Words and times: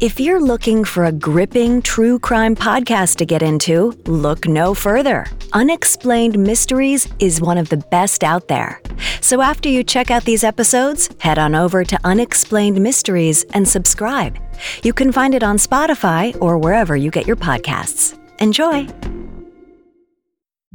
If 0.00 0.20
you're 0.20 0.40
looking 0.40 0.84
for 0.84 1.06
a 1.06 1.10
gripping 1.10 1.82
true 1.82 2.20
crime 2.20 2.54
podcast 2.54 3.16
to 3.16 3.26
get 3.26 3.42
into, 3.42 3.98
look 4.06 4.46
no 4.46 4.72
further. 4.72 5.26
Unexplained 5.54 6.38
Mysteries 6.38 7.08
is 7.18 7.40
one 7.40 7.58
of 7.58 7.68
the 7.68 7.78
best 7.78 8.22
out 8.22 8.46
there. 8.46 8.80
So 9.20 9.42
after 9.42 9.68
you 9.68 9.82
check 9.82 10.12
out 10.12 10.22
these 10.22 10.44
episodes, 10.44 11.08
head 11.18 11.36
on 11.36 11.56
over 11.56 11.82
to 11.82 11.98
Unexplained 12.04 12.80
Mysteries 12.80 13.42
and 13.54 13.66
subscribe. 13.66 14.38
You 14.84 14.92
can 14.92 15.10
find 15.10 15.34
it 15.34 15.42
on 15.42 15.56
Spotify 15.56 16.40
or 16.40 16.58
wherever 16.58 16.96
you 16.96 17.10
get 17.10 17.26
your 17.26 17.34
podcasts. 17.34 18.16
Enjoy! 18.40 18.86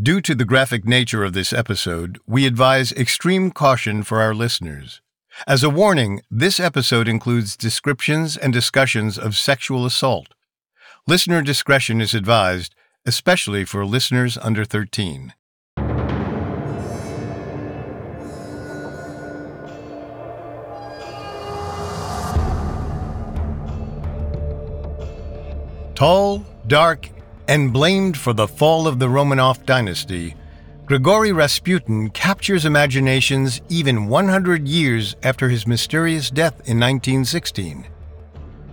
Due 0.02 0.20
to 0.20 0.36
the 0.36 0.44
graphic 0.44 0.84
nature 0.84 1.24
of 1.24 1.32
this 1.32 1.54
episode, 1.54 2.20
we 2.28 2.46
advise 2.46 2.92
extreme 2.92 3.52
caution 3.52 4.04
for 4.04 4.20
our 4.20 4.36
listeners. 4.36 5.00
As 5.48 5.64
a 5.64 5.70
warning, 5.70 6.22
this 6.30 6.60
episode 6.60 7.08
includes 7.08 7.58
descriptions 7.58 8.38
and 8.38 8.54
discussions 8.54 9.18
of 9.18 9.36
sexual 9.36 9.84
assault. 9.84 10.28
Listener 11.08 11.42
discretion 11.42 12.02
is 12.02 12.14
advised, 12.14 12.76
especially 13.06 13.66
for 13.66 13.84
listeners 13.84 14.38
under 14.38 14.64
13. 14.64 15.34
Tall, 25.96 26.46
dark, 26.68 27.10
and 27.48 27.74
blamed 27.74 28.18
for 28.18 28.34
the 28.34 28.48
fall 28.48 28.88
of 28.88 29.00
the 29.00 29.08
Romanov 29.08 29.66
dynasty, 29.66 30.36
Grigory 30.94 31.32
Rasputin 31.32 32.12
captures 32.12 32.66
imaginations 32.66 33.62
even 33.68 34.06
100 34.06 34.68
years 34.68 35.16
after 35.24 35.50
his 35.50 35.66
mysterious 35.66 36.30
death 36.30 36.54
in 36.70 36.80
1916. 36.80 37.88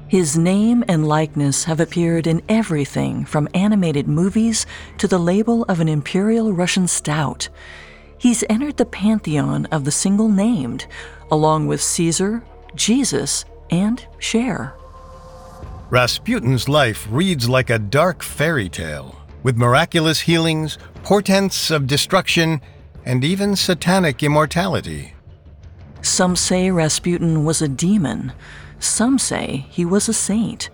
His 0.06 0.36
name 0.36 0.84
and 0.86 1.08
likeness 1.08 1.64
have 1.64 1.80
appeared 1.80 2.26
in 2.26 2.42
everything 2.46 3.24
from 3.24 3.48
animated 3.54 4.06
movies 4.06 4.66
to 4.98 5.08
the 5.08 5.16
label 5.16 5.62
of 5.62 5.80
an 5.80 5.88
imperial 5.88 6.52
Russian 6.52 6.86
stout. 6.86 7.48
He's 8.18 8.44
entered 8.50 8.76
the 8.76 8.84
pantheon 8.84 9.64
of 9.72 9.86
the 9.86 9.90
single 9.90 10.28
named, 10.28 10.86
along 11.30 11.68
with 11.68 11.80
Caesar, 11.80 12.44
Jesus, 12.74 13.46
and 13.70 14.06
Cher. 14.18 14.74
Rasputin's 15.88 16.68
life 16.68 17.08
reads 17.10 17.48
like 17.48 17.70
a 17.70 17.78
dark 17.78 18.22
fairy 18.22 18.68
tale, 18.68 19.19
with 19.42 19.56
miraculous 19.56 20.20
healings, 20.20 20.78
portents 21.02 21.70
of 21.70 21.86
destruction, 21.86 22.60
and 23.04 23.24
even 23.24 23.56
satanic 23.56 24.22
immortality. 24.22 25.14
Some 26.02 26.36
say 26.36 26.70
Rasputin 26.70 27.44
was 27.44 27.60
a 27.60 27.68
demon. 27.68 28.32
Some 28.78 29.18
say 29.18 29.66
he 29.70 29.84
was 29.84 30.08
a 30.08 30.14
saint. 30.14 30.70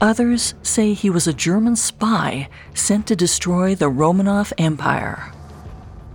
Others 0.00 0.54
say 0.62 0.94
he 0.94 1.10
was 1.10 1.26
a 1.26 1.32
German 1.32 1.76
spy 1.76 2.48
sent 2.74 3.06
to 3.08 3.16
destroy 3.16 3.74
the 3.74 3.90
Romanov 3.90 4.52
Empire. 4.56 5.32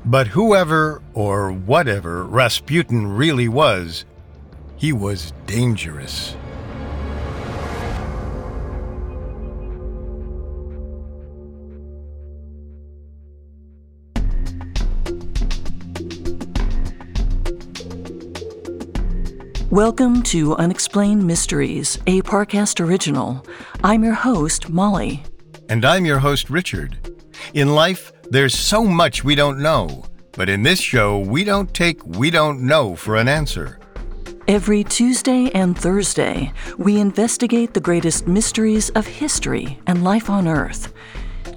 But 0.06 0.28
whoever 0.28 1.02
or 1.14 1.52
whatever 1.52 2.24
Rasputin 2.24 3.08
really 3.08 3.48
was, 3.48 4.06
he 4.76 4.94
was 4.94 5.34
dangerous. 5.46 6.36
Welcome 19.76 20.24
to 20.24 20.56
Unexplained 20.56 21.28
Mysteries, 21.28 21.98
a 22.08 22.22
Parcast 22.22 22.80
original. 22.80 23.46
I'm 23.84 24.06
your 24.06 24.14
host, 24.14 24.70
Molly. 24.70 25.22
And 25.68 25.84
I'm 25.84 26.06
your 26.06 26.20
host, 26.20 26.50
Richard. 26.50 26.98
In 27.54 27.76
life, 27.76 28.14
there's 28.30 28.58
so 28.58 28.86
much 28.86 29.26
we 29.26 29.36
don't 29.36 29.60
know, 29.60 30.06
but 30.32 30.48
in 30.48 30.64
this 30.64 30.80
show, 30.80 31.20
we 31.20 31.44
don't 31.44 31.74
take 31.74 32.06
we 32.06 32.30
don't 32.30 32.62
know 32.62 32.96
for 32.96 33.18
an 33.18 33.28
answer. 33.28 33.78
Every 34.48 34.82
Tuesday 34.86 35.52
and 35.54 35.78
Thursday, 35.78 36.54
we 36.78 36.98
investigate 37.02 37.74
the 37.74 37.82
greatest 37.82 38.28
mysteries 38.28 38.92
of 38.92 39.06
history 39.06 39.78
and 39.88 40.06
life 40.06 40.30
on 40.30 40.48
Earth. 40.48 40.94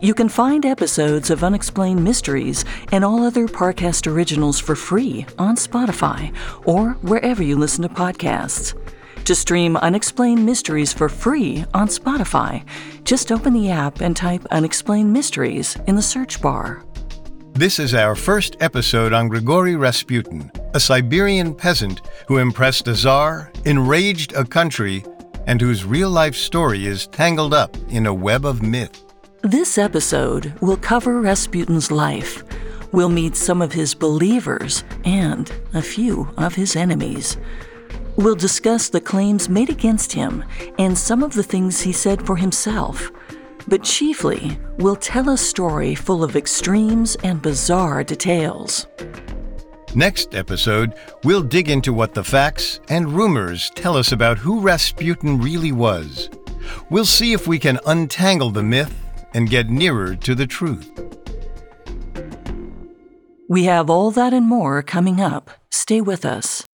You 0.01 0.15
can 0.15 0.29
find 0.29 0.65
episodes 0.65 1.29
of 1.29 1.43
Unexplained 1.43 2.05
Mysteries 2.05 2.65
and 2.93 3.05
all 3.05 3.25
other 3.25 3.49
Parcast 3.49 4.07
originals 4.07 4.61
for 4.61 4.77
free 4.77 5.27
on 5.41 5.57
Spotify 5.57 6.33
or 6.65 6.91
wherever 7.03 7.43
you 7.43 7.57
listen 7.57 7.83
to 7.83 7.89
podcasts. 7.89 8.79
To 9.25 9.35
stream 9.35 9.77
Unexplained 9.77 10.47
Mysteries 10.47 10.93
for 10.93 11.09
free 11.09 11.65
on 11.75 11.89
Spotify, 11.89 12.65
just 13.03 13.33
open 13.33 13.53
the 13.53 13.73
app 13.73 14.01
and 14.01 14.17
type 14.17 14.47
Unexplained 14.53 15.13
Mysteries 15.13 15.77
in 15.89 15.97
the 15.97 16.03
search 16.03 16.41
bar. 16.41 16.85
This 17.55 17.81
is 17.81 17.93
our 17.93 18.15
first 18.15 18.57
episode 18.61 19.13
on 19.13 19.27
Grigory 19.27 19.75
Rasputin, 19.75 20.53
a 20.75 20.81
Siberian 20.81 21.57
peasant 21.57 22.03
who 22.29 22.39
impressed 22.39 22.87
a 22.87 22.95
czar, 22.95 23.51
enraged 23.65 24.33
a 24.35 24.45
country, 24.45 25.05
and 25.49 25.61
whose 25.61 25.85
real 25.85 26.09
life 26.11 26.37
story 26.37 26.87
is 26.87 27.09
tangled 27.09 27.53
up 27.53 27.77
in 27.89 28.07
a 28.07 28.15
web 28.15 28.47
of 28.47 28.63
myth. 28.63 29.08
This 29.43 29.79
episode 29.79 30.53
will 30.61 30.77
cover 30.77 31.21
Rasputin's 31.21 31.93
life. 31.93 32.43
We'll 32.91 33.09
meet 33.09 33.37
some 33.37 33.63
of 33.63 33.73
his 33.73 33.95
believers 33.95 34.83
and 35.05 35.51
a 35.75 35.81
few 35.81 36.29
of 36.37 36.57
his 36.57 36.75
enemies. 36.75 37.37
We'll 38.17 38.35
discuss 38.35 38.89
the 38.89 39.01
claims 39.01 39.49
made 39.49 39.71
against 39.71 40.13
him 40.13 40.43
and 40.77 40.99
some 40.99 41.23
of 41.23 41.35
the 41.35 41.45
things 41.45 41.81
he 41.81 41.93
said 41.93 42.27
for 42.27 42.35
himself. 42.35 43.13
But 43.69 43.85
chiefly, 43.85 44.59
we'll 44.79 44.97
tell 44.97 45.29
a 45.29 45.39
story 45.39 45.95
full 45.95 46.25
of 46.25 46.35
extremes 46.35 47.17
and 47.23 47.41
bizarre 47.41 48.03
details. 48.03 48.89
Next 49.95 50.35
episode, 50.35 50.95
we'll 51.23 51.45
dig 51.45 51.71
into 51.71 51.93
what 51.93 52.13
the 52.13 52.25
facts 52.25 52.81
and 52.89 53.13
rumors 53.13 53.71
tell 53.77 53.97
us 53.97 54.11
about 54.11 54.39
who 54.39 54.61
Rasputin 54.61 55.39
really 55.39 55.71
was. 55.71 56.29
We'll 56.91 57.07
see 57.07 57.33
if 57.33 57.47
we 57.47 57.61
can 57.61 57.79
untangle 57.87 58.51
the 58.51 58.65
myth 58.65 59.05
and 59.35 59.51
get 59.51 59.69
nearer 59.69 60.17
to 60.17 60.35
the 60.35 60.47
truth. 60.47 60.91
We 63.49 63.65
have 63.65 63.89
all 63.89 64.11
that 64.11 64.33
and 64.35 64.47
more 64.47 64.83
coming 64.83 65.21
up. 65.21 65.51
Stay 65.71 66.01
with 66.01 66.25
us. 66.25 66.65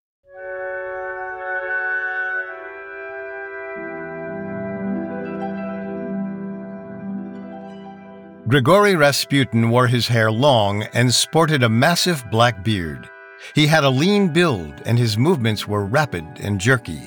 Grigory 8.47 8.95
Rasputin 8.95 9.71
wore 9.71 9.87
his 9.87 10.07
hair 10.07 10.31
long 10.31 10.83
and 10.93 11.15
sported 11.15 11.63
a 11.63 11.69
massive 11.69 12.23
black 12.31 12.63
beard. 12.63 13.09
He 13.55 13.67
had 13.67 13.85
a 13.85 13.91
lean 13.91 14.29
build 14.29 14.83
and 14.85 14.99
his 14.99 15.17
movements 15.17 15.67
were 15.67 15.87
rapid 15.87 16.27
and 16.41 16.61
jerky. 16.61 17.01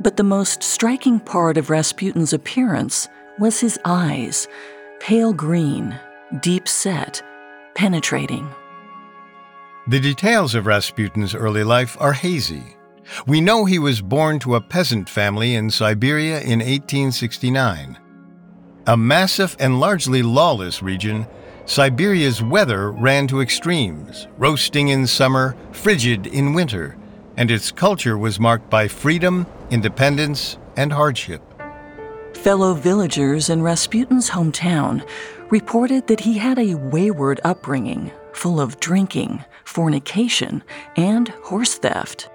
But 0.00 0.16
the 0.16 0.24
most 0.24 0.62
striking 0.62 1.20
part 1.20 1.56
of 1.56 1.70
Rasputin's 1.70 2.32
appearance 2.32 3.08
was 3.38 3.60
his 3.60 3.78
eyes, 3.84 4.48
pale 5.00 5.32
green, 5.32 5.98
deep 6.40 6.68
set, 6.68 7.22
penetrating. 7.74 8.48
The 9.86 10.00
details 10.00 10.54
of 10.54 10.66
Rasputin's 10.66 11.34
early 11.34 11.64
life 11.64 11.96
are 12.00 12.12
hazy. 12.12 12.76
We 13.26 13.40
know 13.40 13.64
he 13.64 13.78
was 13.78 14.02
born 14.02 14.38
to 14.40 14.56
a 14.56 14.60
peasant 14.60 15.08
family 15.08 15.54
in 15.54 15.70
Siberia 15.70 16.40
in 16.40 16.58
1869. 16.58 17.98
A 18.86 18.96
massive 18.96 19.56
and 19.58 19.80
largely 19.80 20.22
lawless 20.22 20.82
region, 20.82 21.26
Siberia's 21.64 22.42
weather 22.42 22.90
ran 22.90 23.26
to 23.28 23.40
extremes, 23.40 24.26
roasting 24.36 24.88
in 24.88 25.06
summer, 25.06 25.56
frigid 25.72 26.26
in 26.26 26.52
winter, 26.52 26.96
and 27.36 27.50
its 27.50 27.70
culture 27.70 28.18
was 28.18 28.40
marked 28.40 28.68
by 28.68 28.88
freedom, 28.88 29.46
independence, 29.70 30.58
and 30.76 30.92
hardship. 30.92 31.47
Fellow 32.34 32.74
villagers 32.74 33.50
in 33.50 33.62
Rasputin's 33.62 34.30
hometown 34.30 35.06
reported 35.50 36.06
that 36.06 36.20
he 36.20 36.38
had 36.38 36.58
a 36.58 36.74
wayward 36.74 37.40
upbringing 37.44 38.10
full 38.32 38.60
of 38.60 38.78
drinking, 38.80 39.44
fornication, 39.64 40.62
and 40.96 41.28
horse 41.42 41.74
theft. 41.74 42.30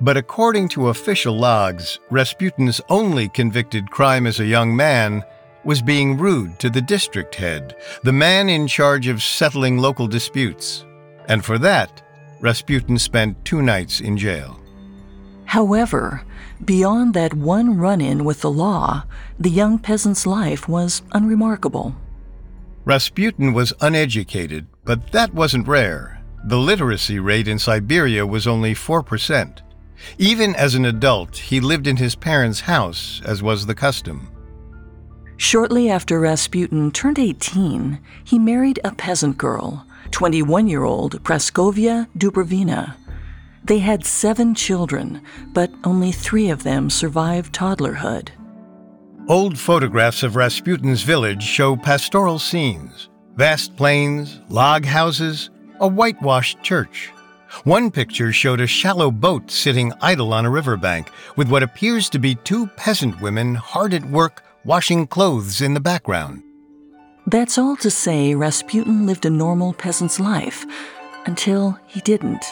But 0.00 0.16
according 0.16 0.68
to 0.70 0.88
official 0.88 1.36
logs, 1.38 1.98
Rasputin's 2.10 2.80
only 2.88 3.28
convicted 3.28 3.90
crime 3.90 4.26
as 4.26 4.40
a 4.40 4.46
young 4.46 4.74
man 4.74 5.22
was 5.62 5.82
being 5.82 6.16
rude 6.16 6.58
to 6.58 6.70
the 6.70 6.80
district 6.80 7.34
head, 7.34 7.76
the 8.02 8.12
man 8.12 8.48
in 8.48 8.66
charge 8.66 9.08
of 9.08 9.22
settling 9.22 9.76
local 9.76 10.06
disputes. 10.06 10.86
And 11.28 11.44
for 11.44 11.58
that, 11.58 12.02
Rasputin 12.40 12.98
spent 12.98 13.44
two 13.44 13.60
nights 13.60 14.00
in 14.00 14.16
jail. 14.16 14.58
However, 15.44 16.24
beyond 16.64 17.14
that 17.14 17.34
one 17.34 17.76
run 17.78 18.00
in 18.00 18.24
with 18.24 18.40
the 18.40 18.50
law, 18.50 19.04
the 19.38 19.50
young 19.50 19.78
peasant's 19.78 20.26
life 20.26 20.68
was 20.68 21.02
unremarkable. 21.12 21.94
Rasputin 22.84 23.52
was 23.52 23.72
uneducated, 23.80 24.66
but 24.84 25.12
that 25.12 25.34
wasn't 25.34 25.68
rare. 25.68 26.22
The 26.44 26.58
literacy 26.58 27.18
rate 27.18 27.48
in 27.48 27.58
Siberia 27.58 28.26
was 28.26 28.46
only 28.46 28.74
4%. 28.74 29.60
Even 30.18 30.54
as 30.54 30.74
an 30.74 30.86
adult, 30.86 31.36
he 31.36 31.60
lived 31.60 31.86
in 31.86 31.96
his 31.96 32.14
parents' 32.14 32.60
house, 32.60 33.20
as 33.24 33.42
was 33.42 33.66
the 33.66 33.74
custom. 33.74 34.28
Shortly 35.36 35.90
after 35.90 36.20
Rasputin 36.20 36.90
turned 36.90 37.18
18, 37.18 37.98
he 38.24 38.38
married 38.38 38.80
a 38.84 38.94
peasant 38.94 39.38
girl, 39.38 39.86
21 40.10 40.68
year 40.68 40.84
old 40.84 41.22
Praskovia 41.22 42.08
Dubrovina. 42.16 42.94
They 43.64 43.78
had 43.78 44.04
seven 44.04 44.54
children, 44.54 45.22
but 45.52 45.70
only 45.84 46.12
three 46.12 46.50
of 46.50 46.62
them 46.62 46.90
survived 46.90 47.54
toddlerhood. 47.54 48.30
Old 49.28 49.58
photographs 49.58 50.22
of 50.22 50.34
Rasputin's 50.34 51.02
village 51.02 51.42
show 51.42 51.76
pastoral 51.76 52.38
scenes 52.38 53.08
vast 53.36 53.74
plains, 53.76 54.40
log 54.48 54.84
houses, 54.84 55.50
a 55.80 55.88
whitewashed 55.88 56.62
church. 56.62 57.10
One 57.64 57.90
picture 57.90 58.32
showed 58.32 58.60
a 58.60 58.66
shallow 58.66 59.10
boat 59.10 59.50
sitting 59.50 59.92
idle 60.00 60.34
on 60.34 60.44
a 60.44 60.50
riverbank, 60.50 61.10
with 61.36 61.48
what 61.48 61.62
appears 61.62 62.10
to 62.10 62.18
be 62.18 62.34
two 62.34 62.66
peasant 62.76 63.20
women 63.20 63.54
hard 63.54 63.94
at 63.94 64.04
work 64.04 64.44
washing 64.64 65.06
clothes 65.06 65.60
in 65.60 65.74
the 65.74 65.80
background. 65.80 66.42
That's 67.26 67.56
all 67.56 67.76
to 67.76 67.90
say 67.90 68.34
Rasputin 68.34 69.06
lived 69.06 69.24
a 69.24 69.30
normal 69.30 69.72
peasant's 69.72 70.20
life 70.20 70.66
until 71.26 71.78
he 71.86 72.00
didn't. 72.00 72.44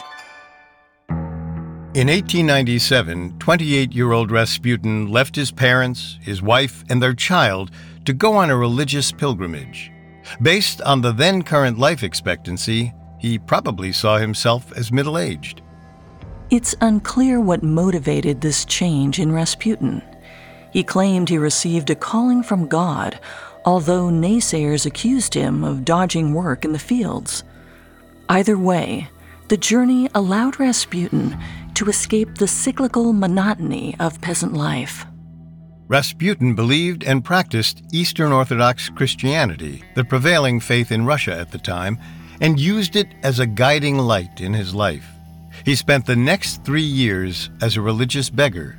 In 1.99 2.07
1897, 2.07 3.39
28 3.39 3.91
year 3.91 4.13
old 4.13 4.31
Rasputin 4.31 5.11
left 5.11 5.35
his 5.35 5.51
parents, 5.51 6.17
his 6.21 6.41
wife, 6.41 6.85
and 6.87 7.03
their 7.03 7.13
child 7.13 7.71
to 8.05 8.13
go 8.13 8.35
on 8.35 8.49
a 8.49 8.55
religious 8.55 9.11
pilgrimage. 9.11 9.91
Based 10.41 10.81
on 10.83 11.01
the 11.01 11.11
then 11.11 11.41
current 11.41 11.77
life 11.77 12.01
expectancy, 12.01 12.93
he 13.17 13.37
probably 13.37 13.91
saw 13.91 14.17
himself 14.17 14.71
as 14.77 14.93
middle 14.93 15.17
aged. 15.17 15.61
It's 16.49 16.73
unclear 16.79 17.41
what 17.41 17.63
motivated 17.63 18.39
this 18.39 18.63
change 18.63 19.19
in 19.19 19.33
Rasputin. 19.33 20.01
He 20.71 20.83
claimed 20.83 21.27
he 21.27 21.37
received 21.37 21.89
a 21.89 21.95
calling 21.95 22.43
from 22.43 22.69
God, 22.69 23.19
although 23.65 24.05
naysayers 24.05 24.85
accused 24.85 25.33
him 25.33 25.65
of 25.65 25.83
dodging 25.83 26.33
work 26.33 26.63
in 26.63 26.71
the 26.71 26.79
fields. 26.79 27.43
Either 28.29 28.57
way, 28.57 29.09
the 29.49 29.57
journey 29.57 30.07
allowed 30.13 30.61
Rasputin 30.61 31.35
to 31.75 31.85
escape 31.89 32.35
the 32.35 32.47
cyclical 32.47 33.13
monotony 33.13 33.95
of 33.99 34.21
peasant 34.21 34.53
life. 34.53 35.05
Rasputin 35.89 36.53
believed 36.53 37.03
and 37.03 37.25
practiced 37.25 37.81
Eastern 37.91 38.31
Orthodox 38.31 38.89
Christianity, 38.89 39.83
the 39.95 40.05
prevailing 40.05 40.59
faith 40.59 40.91
in 40.91 41.05
Russia 41.05 41.35
at 41.35 41.51
the 41.51 41.57
time, 41.57 41.97
and 42.39 42.59
used 42.59 42.95
it 42.95 43.07
as 43.23 43.39
a 43.39 43.47
guiding 43.47 43.97
light 43.97 44.39
in 44.39 44.53
his 44.53 44.75
life. 44.75 45.07
He 45.65 45.75
spent 45.75 46.05
the 46.05 46.15
next 46.15 46.63
three 46.63 46.83
years 46.83 47.49
as 47.61 47.75
a 47.75 47.81
religious 47.81 48.29
beggar. 48.29 48.77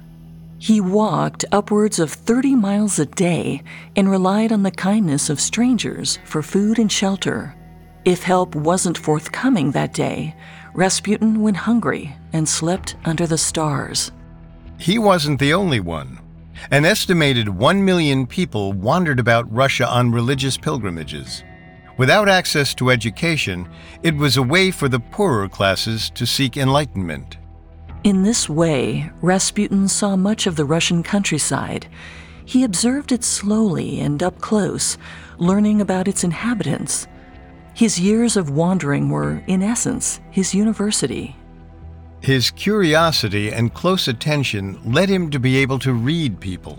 He 0.58 0.80
walked 0.80 1.44
upwards 1.50 1.98
of 1.98 2.12
30 2.12 2.54
miles 2.54 2.98
a 3.00 3.06
day 3.06 3.62
and 3.96 4.08
relied 4.08 4.52
on 4.52 4.62
the 4.62 4.70
kindness 4.70 5.30
of 5.30 5.40
strangers 5.40 6.20
for 6.24 6.42
food 6.42 6.78
and 6.78 6.92
shelter. 6.92 7.56
If 8.04 8.22
help 8.22 8.54
wasn't 8.54 8.96
forthcoming 8.96 9.72
that 9.72 9.94
day, 9.94 10.36
Rasputin 10.74 11.42
went 11.42 11.56
hungry 11.56 12.14
and 12.32 12.48
slept 12.48 12.96
under 13.04 13.26
the 13.26 13.38
stars. 13.38 14.12
He 14.78 14.98
wasn't 14.98 15.40
the 15.40 15.52
only 15.54 15.80
one. 15.80 16.18
An 16.70 16.84
estimated 16.84 17.48
1 17.48 17.84
million 17.84 18.26
people 18.26 18.72
wandered 18.72 19.18
about 19.18 19.50
Russia 19.52 19.88
on 19.88 20.12
religious 20.12 20.56
pilgrimages. 20.56 21.42
Without 21.96 22.28
access 22.28 22.74
to 22.74 22.90
education, 22.90 23.68
it 24.02 24.14
was 24.14 24.36
a 24.36 24.42
way 24.42 24.70
for 24.70 24.88
the 24.88 25.00
poorer 25.00 25.48
classes 25.48 26.10
to 26.10 26.26
seek 26.26 26.56
enlightenment. 26.56 27.36
In 28.04 28.22
this 28.22 28.48
way, 28.48 29.10
Rasputin 29.20 29.86
saw 29.88 30.16
much 30.16 30.46
of 30.46 30.56
the 30.56 30.64
Russian 30.64 31.02
countryside. 31.02 31.86
He 32.46 32.64
observed 32.64 33.12
it 33.12 33.22
slowly 33.22 34.00
and 34.00 34.22
up 34.22 34.40
close, 34.40 34.96
learning 35.36 35.82
about 35.82 36.08
its 36.08 36.24
inhabitants. 36.24 37.06
His 37.74 38.00
years 38.00 38.36
of 38.36 38.50
wandering 38.50 39.10
were, 39.10 39.42
in 39.46 39.62
essence, 39.62 40.20
his 40.30 40.54
university. 40.54 41.36
His 42.20 42.50
curiosity 42.50 43.50
and 43.50 43.72
close 43.72 44.06
attention 44.06 44.78
led 44.84 45.08
him 45.08 45.30
to 45.30 45.40
be 45.40 45.56
able 45.56 45.78
to 45.80 45.94
read 45.94 46.38
people. 46.38 46.78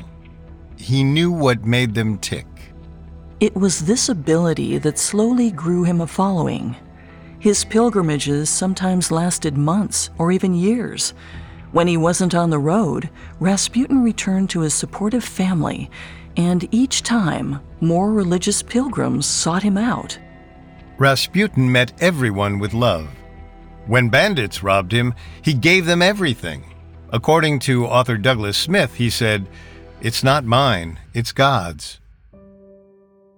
He 0.78 1.04
knew 1.04 1.32
what 1.32 1.66
made 1.66 1.96
them 1.96 2.20
tick. 2.20 2.46
It 3.40 3.56
was 3.56 3.86
this 3.86 4.08
ability 4.08 4.78
that 4.78 5.00
slowly 5.00 5.50
grew 5.50 5.84
him 5.84 6.00
a 6.00 6.06
following. 6.06 6.76
His 7.40 7.66
pilgrimages 7.66 8.52
sometimes 8.52 9.10
lasted 9.10 9.58
months 9.58 10.12
or 10.20 10.32
even 10.32 10.54
years. 10.54 11.16
When 11.72 11.88
he 11.88 11.98
wasn't 11.98 12.36
on 12.36 12.52
the 12.52 12.60
road, 12.60 13.10
Rasputin 13.40 14.04
returned 14.04 14.52
to 14.52 14.60
his 14.60 14.76
supportive 14.76 15.24
family, 15.24 15.90
and 16.38 16.68
each 16.72 17.02
time, 17.02 17.62
more 17.80 18.14
religious 18.14 18.62
pilgrims 18.62 19.26
sought 19.26 19.64
him 19.64 19.78
out. 19.78 20.20
Rasputin 21.00 21.72
met 21.72 22.00
everyone 22.00 22.60
with 22.60 22.76
love. 22.76 23.08
When 23.92 24.08
bandits 24.08 24.64
robbed 24.64 24.94
him, 24.94 25.14
he 25.42 25.54
gave 25.54 25.86
them 25.86 26.02
everything. 26.02 26.64
According 27.10 27.60
to 27.68 27.88
author 27.88 28.16
Douglas 28.16 28.58
Smith, 28.58 28.96
he 28.96 29.10
said, 29.10 29.50
It's 30.00 30.24
not 30.24 30.46
mine, 30.46 30.98
it's 31.14 31.34
God's. 31.34 32.00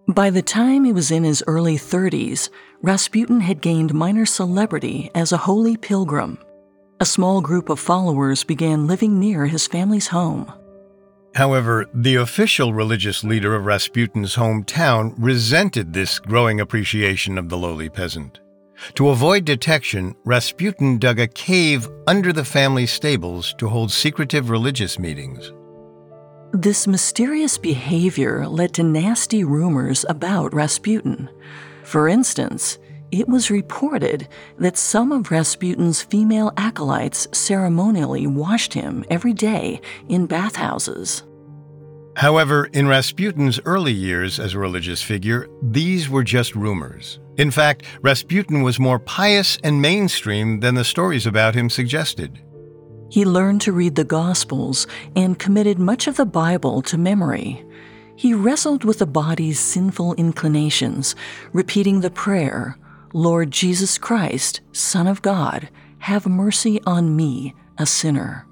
By 0.08 0.30
the 0.30 0.44
time 0.44 0.84
he 0.86 0.94
was 0.94 1.10
in 1.10 1.24
his 1.24 1.44
early 1.48 1.76
30s, 1.76 2.50
Rasputin 2.84 3.42
had 3.42 3.62
gained 3.64 3.96
minor 3.96 4.28
celebrity 4.28 5.10
as 5.16 5.32
a 5.32 5.38
holy 5.38 5.76
pilgrim. 5.76 6.38
A 7.00 7.06
small 7.06 7.42
group 7.42 7.70
of 7.70 7.80
followers 7.80 8.44
began 8.44 8.86
living 8.86 9.20
near 9.20 9.48
his 9.48 9.66
family's 9.66 10.10
home. 10.10 10.54
However, 11.34 11.88
the 11.96 12.18
official 12.18 12.76
religious 12.76 13.24
leader 13.24 13.56
of 13.56 13.66
Rasputin's 13.66 14.36
hometown 14.36 15.16
resented 15.18 15.94
this 15.94 16.20
growing 16.20 16.60
appreciation 16.60 17.40
of 17.40 17.50
the 17.50 17.58
lowly 17.58 17.90
peasant. 17.90 18.40
To 18.96 19.10
avoid 19.10 19.46
detection, 19.46 20.16
Rasputin 20.26 20.98
dug 20.98 21.20
a 21.20 21.28
cave 21.28 21.90
under 22.08 22.34
the 22.34 22.46
family 22.46 22.86
stables 22.86 23.54
to 23.58 23.70
hold 23.70 23.92
secretive 23.92 24.50
religious 24.50 25.00
meetings. 25.00 25.52
This 26.54 26.86
mysterious 26.86 27.58
behavior 27.58 28.48
led 28.48 28.74
to 28.76 28.84
nasty 28.84 29.44
rumors 29.44 30.06
about 30.08 30.54
Rasputin. 30.54 31.30
For 31.84 32.08
instance, 32.08 32.78
it 33.12 33.28
was 33.28 33.52
reported 33.52 34.28
that 34.58 34.78
some 34.78 35.12
of 35.12 35.32
Rasputin's 35.32 36.02
female 36.02 36.52
acolytes 36.58 37.28
ceremonially 37.32 38.28
washed 38.28 38.74
him 38.74 39.06
every 39.10 39.34
day 39.34 39.82
in 40.10 40.26
bathhouses. 40.26 41.24
However, 42.16 42.66
in 42.74 42.88
Rasputin's 42.88 43.60
early 43.66 43.92
years 43.92 44.40
as 44.40 44.54
a 44.54 44.60
religious 44.60 45.02
figure, 45.02 45.48
these 45.62 46.10
were 46.10 46.24
just 46.24 46.56
rumors. 46.56 47.20
In 47.38 47.50
fact, 47.52 47.84
Rasputin 48.02 48.62
was 48.62 48.80
more 48.80 49.00
pious 49.00 49.58
and 49.64 49.82
mainstream 49.82 50.60
than 50.60 50.76
the 50.76 50.84
stories 50.84 51.26
about 51.26 51.56
him 51.56 51.70
suggested. 51.70 52.42
He 53.10 53.26
learned 53.26 53.62
to 53.62 53.72
read 53.72 53.96
the 53.96 54.04
Gospels 54.04 54.88
and 55.16 55.38
committed 55.38 55.80
much 55.80 56.08
of 56.08 56.18
the 56.18 56.26
Bible 56.26 56.82
to 56.84 56.98
memory. 56.98 57.64
He 58.16 58.34
wrestled 58.34 58.84
with 58.84 59.00
the 59.00 59.08
body's 59.08 59.60
sinful 59.60 60.16
inclinations, 60.16 61.16
repeating 61.52 62.02
the 62.02 62.12
prayer 62.12 62.78
Lord 63.14 63.52
Jesus 63.52 64.00
Christ, 64.00 64.62
Son 64.72 65.06
of 65.06 65.22
God, 65.22 65.70
have 66.00 66.26
mercy 66.26 66.82
on 66.86 67.16
me, 67.16 67.54
a 67.78 67.86
sinner. 67.86 68.48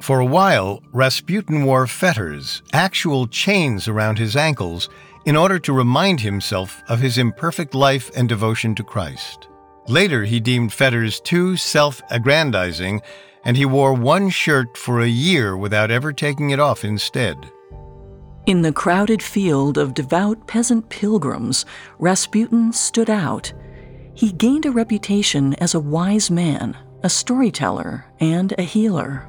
For 0.00 0.20
a 0.20 0.26
while, 0.26 0.80
Rasputin 0.92 1.64
wore 1.64 1.88
fetters, 1.88 2.62
actual 2.72 3.26
chains 3.26 3.88
around 3.88 4.18
his 4.18 4.36
ankles, 4.36 4.88
in 5.24 5.36
order 5.36 5.58
to 5.58 5.72
remind 5.72 6.20
himself 6.20 6.82
of 6.88 7.00
his 7.00 7.18
imperfect 7.18 7.74
life 7.74 8.10
and 8.16 8.28
devotion 8.28 8.74
to 8.74 8.82
Christ. 8.82 9.48
Later, 9.86 10.24
he 10.24 10.40
deemed 10.40 10.72
fetters 10.72 11.20
too 11.20 11.56
self 11.56 12.02
aggrandizing 12.10 13.00
and 13.44 13.56
he 13.56 13.64
wore 13.64 13.94
one 13.94 14.28
shirt 14.28 14.76
for 14.76 15.00
a 15.00 15.08
year 15.08 15.56
without 15.56 15.90
ever 15.90 16.12
taking 16.12 16.50
it 16.50 16.60
off 16.60 16.84
instead. 16.84 17.50
In 18.46 18.62
the 18.62 18.72
crowded 18.72 19.22
field 19.22 19.78
of 19.78 19.94
devout 19.94 20.46
peasant 20.46 20.88
pilgrims, 20.88 21.64
Rasputin 21.98 22.72
stood 22.72 23.10
out. 23.10 23.52
He 24.14 24.32
gained 24.32 24.66
a 24.66 24.70
reputation 24.70 25.54
as 25.54 25.74
a 25.74 25.80
wise 25.80 26.30
man, 26.30 26.76
a 27.02 27.08
storyteller, 27.08 28.06
and 28.20 28.52
a 28.58 28.62
healer. 28.62 29.28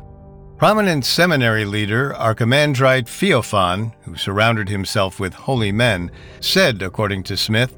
Prominent 0.60 1.06
seminary 1.06 1.64
leader 1.64 2.14
Archimandrite 2.18 3.06
Theophan, 3.06 3.94
who 4.02 4.18
surrounded 4.18 4.68
himself 4.68 5.18
with 5.18 5.34
holy 5.34 5.72
men, 5.72 6.12
said, 6.42 6.82
according 6.82 7.24
to 7.24 7.38
Smith, 7.38 7.78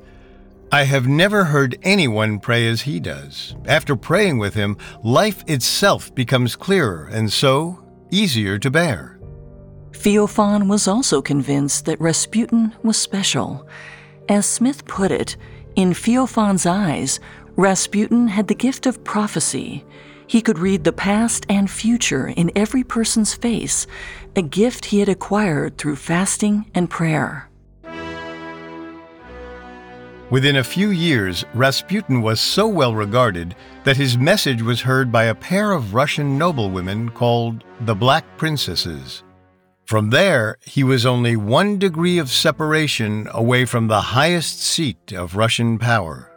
I 0.71 0.85
have 0.85 1.07
never 1.07 1.43
heard 1.43 1.77
anyone 1.83 2.39
pray 2.39 2.67
as 2.67 2.81
he 2.81 3.00
does. 3.00 3.55
After 3.67 3.95
praying 3.95 4.39
with 4.39 4.55
him, 4.55 4.77
life 5.03 5.43
itself 5.45 6.15
becomes 6.15 6.55
clearer 6.55 7.07
and 7.11 7.31
so 7.31 7.85
easier 8.09 8.57
to 8.57 8.71
bear. 8.71 9.19
Theophan 9.91 10.67
was 10.67 10.88
also 10.88 11.21
convinced 11.21 11.85
that 11.85 12.01
Rasputin 12.01 12.73
was 12.81 12.97
special. 12.97 13.67
As 14.27 14.47
Smith 14.47 14.88
put 14.88 15.11
it, 15.11 15.38
in 15.75 15.93
Theophan's 15.93 16.65
eyes, 16.65 17.19
Rasputin 17.55 18.27
had 18.27 18.47
the 18.47 18.55
gift 18.55 18.88
of 18.88 19.03
prophecy. 19.03 19.85
He 20.31 20.41
could 20.41 20.59
read 20.59 20.85
the 20.85 20.93
past 20.93 21.45
and 21.50 21.69
future 21.69 22.29
in 22.29 22.53
every 22.55 22.85
person's 22.85 23.33
face, 23.33 23.85
a 24.33 24.41
gift 24.41 24.85
he 24.85 25.00
had 25.00 25.09
acquired 25.09 25.77
through 25.77 25.97
fasting 25.97 26.71
and 26.73 26.89
prayer. 26.89 27.50
Within 30.29 30.55
a 30.55 30.63
few 30.63 30.88
years, 30.88 31.43
Rasputin 31.53 32.21
was 32.21 32.39
so 32.39 32.65
well 32.65 32.95
regarded 32.95 33.55
that 33.83 33.97
his 33.97 34.17
message 34.17 34.61
was 34.61 34.79
heard 34.79 35.11
by 35.11 35.25
a 35.25 35.35
pair 35.35 35.73
of 35.73 35.93
Russian 35.93 36.38
noblewomen 36.38 37.09
called 37.09 37.65
the 37.81 37.93
Black 37.93 38.23
Princesses. 38.38 39.23
From 39.83 40.11
there, 40.11 40.55
he 40.61 40.85
was 40.85 41.05
only 41.05 41.35
one 41.35 41.77
degree 41.77 42.19
of 42.19 42.31
separation 42.31 43.27
away 43.33 43.65
from 43.65 43.89
the 43.89 44.00
highest 44.00 44.61
seat 44.61 45.11
of 45.11 45.35
Russian 45.35 45.77
power. 45.77 46.30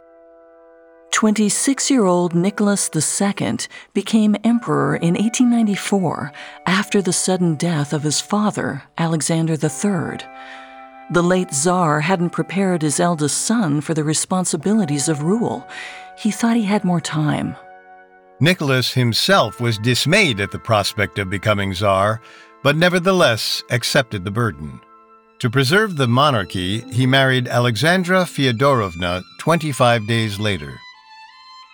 26 1.15 1.89
year 1.89 2.03
old 2.03 2.35
Nicholas 2.35 2.89
II 2.93 3.57
became 3.93 4.35
emperor 4.43 4.97
in 4.97 5.13
1894 5.13 6.33
after 6.65 7.01
the 7.01 7.13
sudden 7.13 7.55
death 7.55 7.93
of 7.93 8.03
his 8.03 8.19
father, 8.19 8.83
Alexander 8.97 9.53
III. 9.53 10.19
The 11.11 11.23
late 11.23 11.51
Tsar 11.51 12.01
hadn't 12.01 12.31
prepared 12.31 12.81
his 12.81 12.99
eldest 12.99 13.43
son 13.43 13.79
for 13.79 13.93
the 13.93 14.03
responsibilities 14.03 15.07
of 15.07 15.23
rule. 15.23 15.65
He 16.17 16.31
thought 16.31 16.57
he 16.57 16.63
had 16.63 16.83
more 16.83 16.99
time. 16.99 17.55
Nicholas 18.41 18.91
himself 18.91 19.61
was 19.61 19.77
dismayed 19.77 20.41
at 20.41 20.51
the 20.51 20.59
prospect 20.59 21.17
of 21.17 21.29
becoming 21.29 21.73
Tsar, 21.73 22.19
but 22.61 22.75
nevertheless 22.75 23.63
accepted 23.69 24.25
the 24.25 24.31
burden. 24.31 24.81
To 25.39 25.49
preserve 25.49 25.95
the 25.95 26.09
monarchy, 26.09 26.81
he 26.91 27.05
married 27.05 27.47
Alexandra 27.47 28.25
Fyodorovna 28.25 29.23
25 29.39 30.07
days 30.07 30.39
later. 30.39 30.77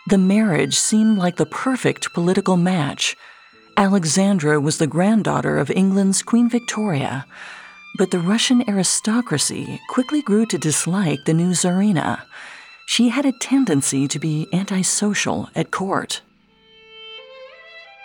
The 0.08 0.18
marriage 0.18 0.76
seemed 0.78 1.20
like 1.20 1.36
the 1.36 1.46
perfect 1.46 2.12
political 2.14 2.58
match. 2.58 3.16
Alexandra 3.78 4.60
was 4.60 4.80
the 4.80 4.88
granddaughter 4.88 5.58
of 5.58 5.70
England's 5.70 6.24
Queen 6.24 6.50
Victoria, 6.50 7.26
but 7.98 8.10
the 8.10 8.20
Russian 8.20 8.68
aristocracy 8.68 9.80
quickly 9.90 10.22
grew 10.24 10.46
to 10.48 10.58
dislike 10.58 11.20
the 11.26 11.34
new 11.34 11.52
Tsarina. 11.52 12.24
She 12.88 13.10
had 13.10 13.26
a 13.26 13.32
tendency 13.32 14.08
to 14.08 14.20
be 14.20 14.48
antisocial 14.52 15.50
at 15.56 15.72
court. 15.72 16.22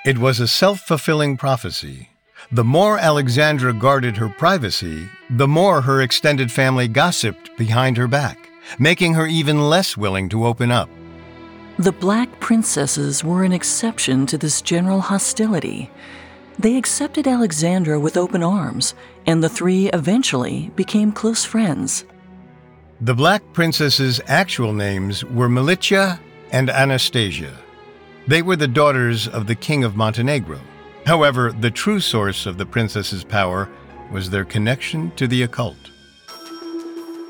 It 0.04 0.18
was 0.18 0.38
a 0.38 0.46
self 0.46 0.80
fulfilling 0.80 1.36
prophecy. 1.36 2.10
The 2.52 2.62
more 2.62 2.98
Alexandra 2.98 3.72
guarded 3.72 4.18
her 4.18 4.28
privacy, 4.28 5.08
the 5.30 5.48
more 5.48 5.80
her 5.80 6.02
extended 6.02 6.52
family 6.52 6.88
gossiped 6.88 7.56
behind 7.56 7.96
her 7.96 8.06
back, 8.06 8.50
making 8.78 9.14
her 9.14 9.26
even 9.26 9.68
less 9.68 9.96
willing 9.96 10.28
to 10.28 10.46
open 10.46 10.70
up. 10.70 10.90
The 11.78 11.92
Black 11.92 12.40
Princesses 12.40 13.22
were 13.22 13.44
an 13.44 13.52
exception 13.52 14.24
to 14.26 14.38
this 14.38 14.62
general 14.62 15.02
hostility. 15.02 15.90
They 16.58 16.78
accepted 16.78 17.28
Alexandra 17.28 18.00
with 18.00 18.16
open 18.16 18.42
arms, 18.42 18.94
and 19.26 19.44
the 19.44 19.50
three 19.50 19.90
eventually 19.90 20.70
became 20.74 21.12
close 21.12 21.44
friends. 21.44 22.06
The 23.02 23.14
Black 23.14 23.42
Princesses' 23.52 24.22
actual 24.26 24.72
names 24.72 25.22
were 25.22 25.50
Milica 25.50 26.18
and 26.50 26.70
Anastasia. 26.70 27.52
They 28.26 28.40
were 28.40 28.56
the 28.56 28.68
daughters 28.68 29.28
of 29.28 29.46
the 29.46 29.54
King 29.54 29.84
of 29.84 29.96
Montenegro. 29.96 30.60
However, 31.04 31.52
the 31.52 31.70
true 31.70 32.00
source 32.00 32.46
of 32.46 32.56
the 32.56 32.64
princesses' 32.64 33.22
power 33.22 33.68
was 34.10 34.30
their 34.30 34.46
connection 34.46 35.10
to 35.16 35.28
the 35.28 35.42
occult. 35.42 35.90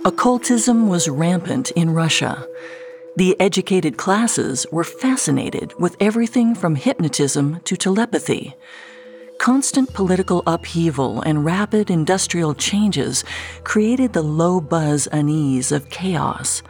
Occultism 0.05 0.87
was 0.87 1.09
rampant 1.09 1.73
in 1.73 1.91
Russia. 1.91 2.47
The 3.17 3.35
educated 3.41 3.97
classes 3.97 4.67
were 4.71 4.85
fascinated 4.85 5.73
with 5.81 5.97
everything 6.01 6.55
from 6.55 6.75
hypnotism 6.75 7.61
to 7.65 7.75
telepathy. 7.75 8.55
Constant 9.39 9.95
political 9.95 10.43
upheaval 10.47 11.23
and 11.23 11.43
rapid 11.43 11.91
industrial 11.91 12.55
changes 12.55 13.25
created 13.65 14.13
the 14.13 14.21
low 14.21 14.61
buzz 14.61 15.09
unease 15.13 15.73
of 15.73 15.89
chaos. 15.89 16.63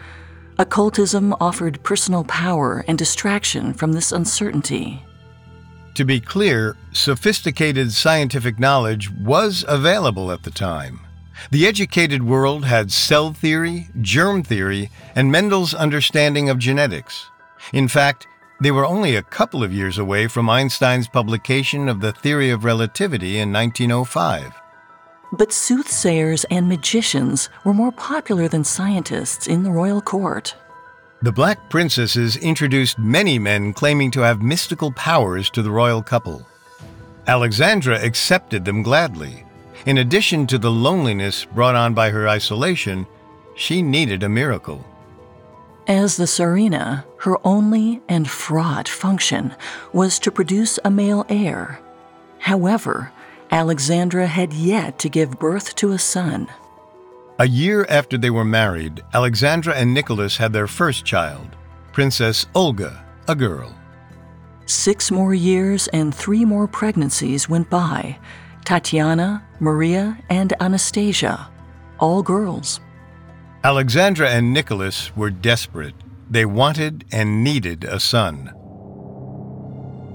Occultism 0.57 1.35
offered 1.41 1.83
personal 1.83 2.23
power 2.23 2.85
and 2.87 2.97
distraction 2.97 3.75
from 3.75 3.93
this 3.93 4.13
uncertainty. 4.13 5.05
To 5.95 6.05
be 6.05 6.21
clear, 6.21 6.77
sophisticated 6.93 7.91
scientific 7.91 8.61
knowledge 8.61 9.11
was 9.11 9.65
available 9.67 10.31
at 10.31 10.45
the 10.45 10.53
time. 10.53 11.06
The 11.51 11.67
educated 11.67 12.23
world 12.23 12.65
had 12.65 12.93
cell 12.93 13.33
theory, 13.33 13.89
germ 14.01 14.43
theory, 14.43 14.91
and 15.15 15.31
Mendel's 15.31 15.75
understanding 15.75 16.49
of 16.49 16.59
genetics. 16.59 17.31
In 17.73 17.89
fact, 17.89 18.27
they 18.61 18.71
were 18.71 18.87
only 18.87 19.17
a 19.17 19.23
couple 19.23 19.63
of 19.63 19.73
years 19.73 19.99
away 19.99 20.29
from 20.29 20.49
Einstein's 20.49 21.09
publication 21.09 21.89
of 21.89 22.01
the 22.01 22.13
theory 22.13 22.51
of 22.51 22.65
relativity 22.65 23.39
in 23.39 23.53
1905. 23.53 24.53
But 25.33 25.53
soothsayers 25.53 26.45
and 26.51 26.69
magicians 26.69 27.51
were 27.65 27.75
more 27.75 27.93
popular 27.93 28.49
than 28.49 28.65
scientists 28.65 29.47
in 29.47 29.63
the 29.63 29.71
royal 29.71 30.01
court. 30.01 30.55
The 31.23 31.33
Black 31.33 31.71
Princesses 31.71 32.37
introduced 32.37 32.99
many 32.99 33.39
men 33.39 33.73
claiming 33.73 34.11
to 34.13 34.21
have 34.21 34.43
mystical 34.43 34.93
powers 34.93 35.51
to 35.51 35.63
the 35.63 35.71
royal 35.71 36.03
couple. 36.03 36.47
Alexandra 37.27 37.99
accepted 38.03 38.65
them 38.65 38.83
gladly. 38.83 39.46
In 39.87 39.99
addition 39.99 40.49
to 40.49 40.59
the 40.59 40.71
loneliness 40.71 41.45
brought 41.45 41.77
on 41.77 41.95
by 41.95 42.11
her 42.11 42.29
isolation, 42.29 43.07
she 43.55 43.83
needed 43.83 44.25
a 44.25 44.29
miracle. 44.29 44.85
As 45.87 46.17
the 46.17 46.25
Tsarina, 46.25 47.05
her 47.19 47.39
only 47.47 48.03
and 48.09 48.29
fraught 48.29 48.89
function 48.89 49.55
was 49.93 50.19
to 50.19 50.33
produce 50.33 50.81
a 50.85 50.91
male 50.91 51.25
heir. 51.29 51.79
However, 52.41 53.13
Alexandra 53.53 54.27
had 54.27 54.53
yet 54.53 54.99
to 54.99 55.09
give 55.09 55.39
birth 55.39 55.77
to 55.77 55.93
a 55.93 55.99
son. 55.99 56.49
A 57.39 57.47
year 57.47 57.87
after 57.89 58.19
they 58.19 58.31
were 58.31 58.45
married, 58.45 59.05
Alexandra 59.15 59.75
and 59.75 59.95
Nicholas 59.95 60.37
had 60.37 60.53
their 60.53 60.67
first 60.67 61.05
child, 61.05 61.55
Princess 61.93 62.47
Olga, 62.57 63.05
a 63.29 63.37
girl. 63.37 63.73
Six 64.65 65.13
more 65.13 65.35
years 65.35 65.87
and 65.89 66.13
three 66.13 66.45
more 66.45 66.67
pregnancies 66.67 67.49
went 67.49 67.71
by, 67.71 68.19
Tatiana, 68.65 69.46
Maria, 69.61 70.19
and 70.29 70.53
Anastasia, 70.61 71.51
all 71.99 72.23
girls. 72.23 72.81
Alexandra 73.65 74.31
and 74.31 74.53
Nicholas 74.53 75.17
were 75.17 75.31
desperate. 75.31 75.95
They 76.31 76.45
wanted 76.45 77.05
and 77.13 77.43
needed 77.43 77.85
a 77.85 77.99
son. 77.99 78.53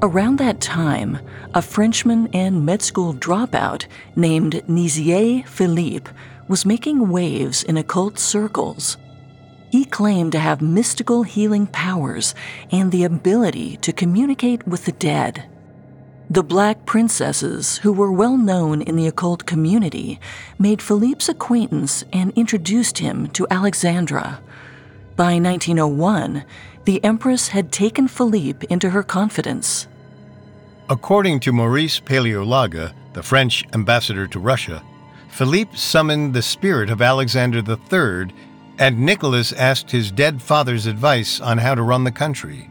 Around 0.04 0.40
that 0.40 0.62
time, 0.62 1.20
a 1.54 1.62
Frenchman 1.62 2.28
and 2.34 2.66
med 2.66 2.82
school 2.82 3.14
dropout 3.14 3.86
named 4.16 4.64
Nizier 4.68 5.46
Philippe 5.48 6.12
was 6.48 6.66
making 6.66 7.10
waves 7.10 7.64
in 7.64 7.78
occult 7.78 8.18
circles. 8.18 8.98
He 9.72 9.86
claimed 9.86 10.32
to 10.34 10.40
have 10.40 10.62
mystical 10.62 11.24
healing 11.24 11.68
powers 11.68 12.36
and 12.72 12.92
the 12.92 13.04
ability 13.04 13.78
to 13.78 13.94
communicate 13.94 14.68
with 14.68 14.86
the 14.86 14.92
dead. 14.92 15.51
The 16.32 16.44
Black 16.44 16.86
Princesses, 16.86 17.80
who 17.80 17.92
were 17.92 18.10
well 18.10 18.38
known 18.38 18.82
in 18.82 18.96
the 18.96 19.06
occult 19.06 19.46
community, 19.46 20.18
made 20.58 20.82
Philippe's 20.82 21.28
acquaintance 21.28 22.06
and 22.14 22.32
introduced 22.38 23.00
him 23.00 23.28
to 23.32 23.46
Alexandra. 23.52 24.40
By 25.18 25.40
1901, 25.40 26.46
the 26.86 27.04
Empress 27.04 27.50
had 27.50 27.74
taken 27.74 28.08
Philippe 28.08 28.66
into 28.70 28.92
her 28.92 29.04
confidence. 29.04 29.90
According 30.90 31.42
to 31.42 31.52
Maurice 31.52 32.00
Paléologue, 32.00 32.94
the 33.12 33.24
French 33.24 33.66
ambassador 33.74 34.26
to 34.28 34.40
Russia, 34.40 34.82
Philippe 35.28 35.76
summoned 35.76 36.34
the 36.34 36.42
spirit 36.42 36.90
of 36.90 37.02
Alexander 37.02 37.58
III, 37.60 38.34
and 38.80 38.98
Nicholas 38.98 39.52
asked 39.52 39.92
his 39.92 40.12
dead 40.12 40.42
father's 40.42 40.86
advice 40.86 41.42
on 41.42 41.58
how 41.58 41.76
to 41.76 41.82
run 41.82 42.06
the 42.06 42.10
country. 42.14 42.71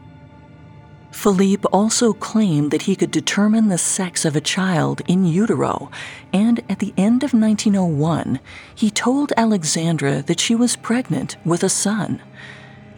Philippe 1.11 1.67
also 1.71 2.13
claimed 2.13 2.71
that 2.71 2.83
he 2.83 2.95
could 2.95 3.11
determine 3.11 3.67
the 3.67 3.77
sex 3.77 4.25
of 4.25 4.35
a 4.35 4.41
child 4.41 5.01
in 5.07 5.25
utero, 5.25 5.91
and 6.33 6.61
at 6.69 6.79
the 6.79 6.93
end 6.97 7.23
of 7.23 7.33
1901, 7.33 8.39
he 8.73 8.89
told 8.89 9.33
Alexandra 9.35 10.21
that 10.23 10.39
she 10.39 10.55
was 10.55 10.75
pregnant 10.75 11.35
with 11.45 11.63
a 11.63 11.69
son. 11.69 12.21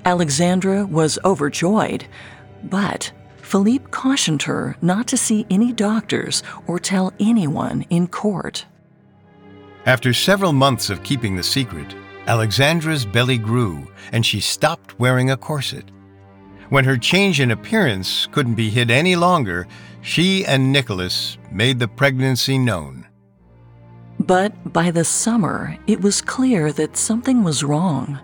Alexandra 0.06 0.86
was 0.86 1.18
overjoyed, 1.26 2.06
but 2.64 3.12
Philippe 3.38 3.86
cautioned 3.92 4.44
her 4.44 4.78
not 4.82 5.08
to 5.08 5.18
see 5.18 5.46
any 5.50 5.72
doctors 5.72 6.44
or 6.68 6.80
tell 6.80 7.14
anyone 7.20 7.86
in 7.90 8.08
court. 8.08 8.66
After 9.86 10.14
several 10.14 10.54
months 10.54 10.90
of 10.90 11.04
keeping 11.04 11.36
the 11.36 11.44
secret, 11.44 11.94
Alexandra's 12.28 13.06
belly 13.06 13.38
grew 13.38 13.86
and 14.12 14.26
she 14.26 14.40
stopped 14.40 14.98
wearing 15.00 15.32
a 15.32 15.38
corset. 15.38 15.92
When 16.70 16.86
her 16.86 16.98
change 16.98 17.40
in 17.40 17.52
appearance 17.52 18.28
couldn't 18.32 18.56
be 18.56 18.70
hid 18.70 18.90
any 18.90 19.16
longer, 19.16 19.68
she 20.02 20.46
and 20.46 20.72
Nicholas 20.72 21.38
made 21.52 21.80
the 21.80 21.88
pregnancy 21.88 22.58
known. 22.58 23.08
But 24.20 24.72
by 24.72 24.92
the 24.92 25.04
summer, 25.04 25.78
it 25.88 26.02
was 26.02 26.22
clear 26.22 26.72
that 26.72 26.98
something 26.98 27.44
was 27.44 27.64
wrong. 27.64 28.20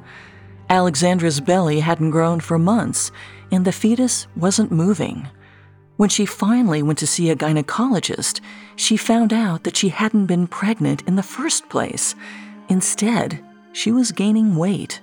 Alexandra's 0.70 1.40
belly 1.40 1.80
hadn't 1.80 2.12
grown 2.12 2.40
for 2.40 2.60
months, 2.60 3.12
and 3.52 3.66
the 3.66 3.72
fetus 3.72 4.28
wasn't 4.36 4.72
moving. 4.72 5.28
When 5.98 6.10
she 6.10 6.26
finally 6.26 6.82
went 6.82 7.00
to 7.00 7.08
see 7.08 7.30
a 7.30 7.36
gynecologist, 7.36 8.40
she 8.76 8.96
found 8.96 9.34
out 9.34 9.64
that 9.64 9.76
she 9.76 9.90
hadn't 9.90 10.28
been 10.28 10.48
pregnant 10.48 11.02
in 11.08 11.16
the 11.16 11.24
first 11.24 11.68
place. 11.70 12.16
Instead, 12.70 13.44
she 13.74 13.92
was 13.92 14.12
gaining 14.12 14.56
weight. 14.56 15.02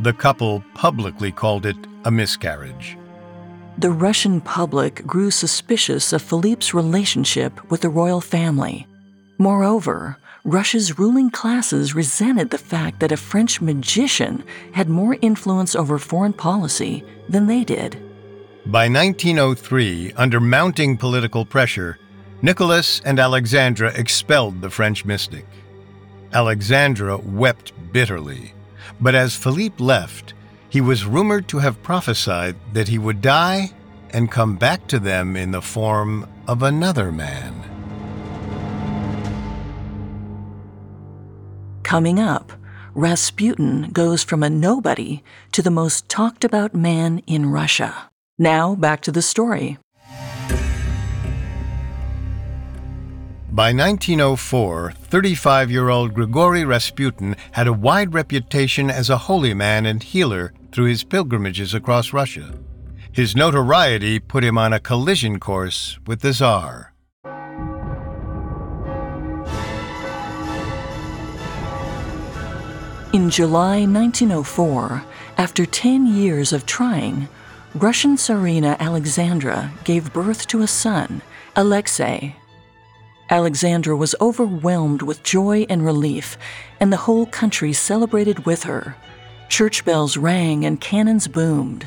The 0.00 0.12
couple 0.12 0.64
publicly 0.74 1.30
called 1.30 1.66
it 1.66 1.76
a 2.04 2.10
miscarriage. 2.10 2.96
The 3.78 3.90
Russian 3.90 4.40
public 4.40 5.06
grew 5.06 5.30
suspicious 5.30 6.12
of 6.12 6.22
Philippe's 6.22 6.74
relationship 6.74 7.70
with 7.70 7.80
the 7.80 7.88
royal 7.88 8.20
family. 8.20 8.86
Moreover, 9.38 10.18
Russia's 10.44 10.98
ruling 10.98 11.30
classes 11.30 11.94
resented 11.94 12.50
the 12.50 12.58
fact 12.58 13.00
that 13.00 13.12
a 13.12 13.16
French 13.16 13.60
magician 13.60 14.44
had 14.72 14.88
more 14.88 15.16
influence 15.22 15.74
over 15.74 15.98
foreign 15.98 16.32
policy 16.32 17.04
than 17.28 17.46
they 17.46 17.64
did. 17.64 17.94
By 18.66 18.88
1903, 18.88 20.12
under 20.16 20.40
mounting 20.40 20.96
political 20.96 21.44
pressure, 21.44 21.98
Nicholas 22.42 23.00
and 23.04 23.18
Alexandra 23.18 23.92
expelled 23.94 24.60
the 24.60 24.70
French 24.70 25.04
mystic. 25.04 25.46
Alexandra 26.32 27.16
wept 27.18 27.72
bitterly, 27.92 28.52
but 29.00 29.14
as 29.14 29.36
Philippe 29.36 29.82
left, 29.82 30.34
he 30.72 30.80
was 30.80 31.04
rumored 31.04 31.46
to 31.48 31.58
have 31.58 31.82
prophesied 31.82 32.56
that 32.72 32.88
he 32.88 32.96
would 32.96 33.20
die 33.20 33.70
and 34.08 34.30
come 34.30 34.56
back 34.56 34.86
to 34.86 34.98
them 34.98 35.36
in 35.36 35.50
the 35.50 35.60
form 35.60 36.26
of 36.48 36.62
another 36.62 37.12
man. 37.12 37.52
Coming 41.82 42.18
up, 42.18 42.52
Rasputin 42.94 43.90
goes 43.92 44.24
from 44.24 44.42
a 44.42 44.48
nobody 44.48 45.22
to 45.52 45.60
the 45.60 45.70
most 45.70 46.08
talked 46.08 46.42
about 46.42 46.74
man 46.74 47.18
in 47.26 47.50
Russia. 47.50 48.08
Now, 48.38 48.74
back 48.74 49.02
to 49.02 49.12
the 49.12 49.20
story. 49.20 49.76
By 53.50 53.74
1904, 53.74 54.92
35 54.92 55.70
year 55.70 55.90
old 55.90 56.14
Grigory 56.14 56.64
Rasputin 56.64 57.36
had 57.50 57.66
a 57.66 57.74
wide 57.74 58.14
reputation 58.14 58.88
as 58.88 59.10
a 59.10 59.18
holy 59.28 59.52
man 59.52 59.84
and 59.84 60.02
healer 60.02 60.54
through 60.72 60.86
his 60.86 61.04
pilgrimages 61.04 61.74
across 61.74 62.12
Russia. 62.12 62.58
His 63.12 63.36
notoriety 63.36 64.18
put 64.18 64.42
him 64.42 64.56
on 64.56 64.72
a 64.72 64.80
collision 64.80 65.38
course 65.38 65.98
with 66.06 66.20
the 66.20 66.32
Tsar. 66.32 66.94
In 73.12 73.28
July 73.28 73.84
1904, 73.84 75.04
after 75.36 75.66
10 75.66 76.06
years 76.06 76.54
of 76.54 76.64
trying, 76.64 77.28
Russian 77.74 78.16
Tsarina 78.16 78.78
Alexandra 78.78 79.70
gave 79.84 80.14
birth 80.14 80.46
to 80.46 80.62
a 80.62 80.66
son, 80.66 81.20
Alexei. 81.54 82.34
Alexandra 83.28 83.94
was 83.94 84.14
overwhelmed 84.20 85.02
with 85.02 85.22
joy 85.22 85.66
and 85.68 85.84
relief, 85.84 86.38
and 86.80 86.90
the 86.90 87.04
whole 87.04 87.26
country 87.26 87.74
celebrated 87.74 88.46
with 88.46 88.62
her. 88.62 88.96
Church 89.52 89.84
bells 89.84 90.16
rang 90.16 90.64
and 90.64 90.80
cannons 90.80 91.28
boomed. 91.28 91.86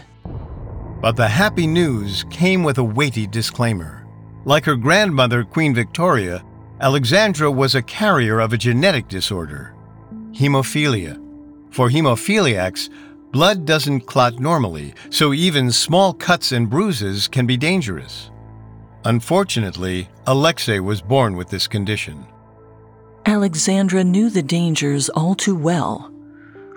But 1.02 1.16
the 1.16 1.28
happy 1.28 1.66
news 1.66 2.24
came 2.30 2.62
with 2.62 2.78
a 2.78 2.84
weighty 2.84 3.26
disclaimer. 3.26 4.06
Like 4.46 4.66
her 4.66 4.76
grandmother, 4.76 5.44
Queen 5.44 5.74
Victoria, 5.74 6.46
Alexandra 6.80 7.50
was 7.50 7.74
a 7.74 7.82
carrier 7.82 8.40
of 8.40 8.54
a 8.54 8.58
genetic 8.58 9.08
disorder 9.08 9.74
hemophilia. 10.32 11.20
For 11.72 11.90
hemophiliacs, 11.90 12.92
blood 13.32 13.66
doesn't 13.66 14.02
clot 14.02 14.38
normally, 14.40 14.94
so 15.10 15.34
even 15.34 15.72
small 15.72 16.14
cuts 16.14 16.52
and 16.52 16.70
bruises 16.70 17.28
can 17.28 17.48
be 17.48 17.58
dangerous. 17.58 18.30
Unfortunately, 19.06 20.08
Alexei 20.28 20.78
was 20.78 21.02
born 21.02 21.36
with 21.36 21.50
this 21.50 21.66
condition. 21.66 22.28
Alexandra 23.26 24.04
knew 24.04 24.30
the 24.30 24.44
dangers 24.44 25.10
all 25.10 25.34
too 25.34 25.56
well. 25.56 26.12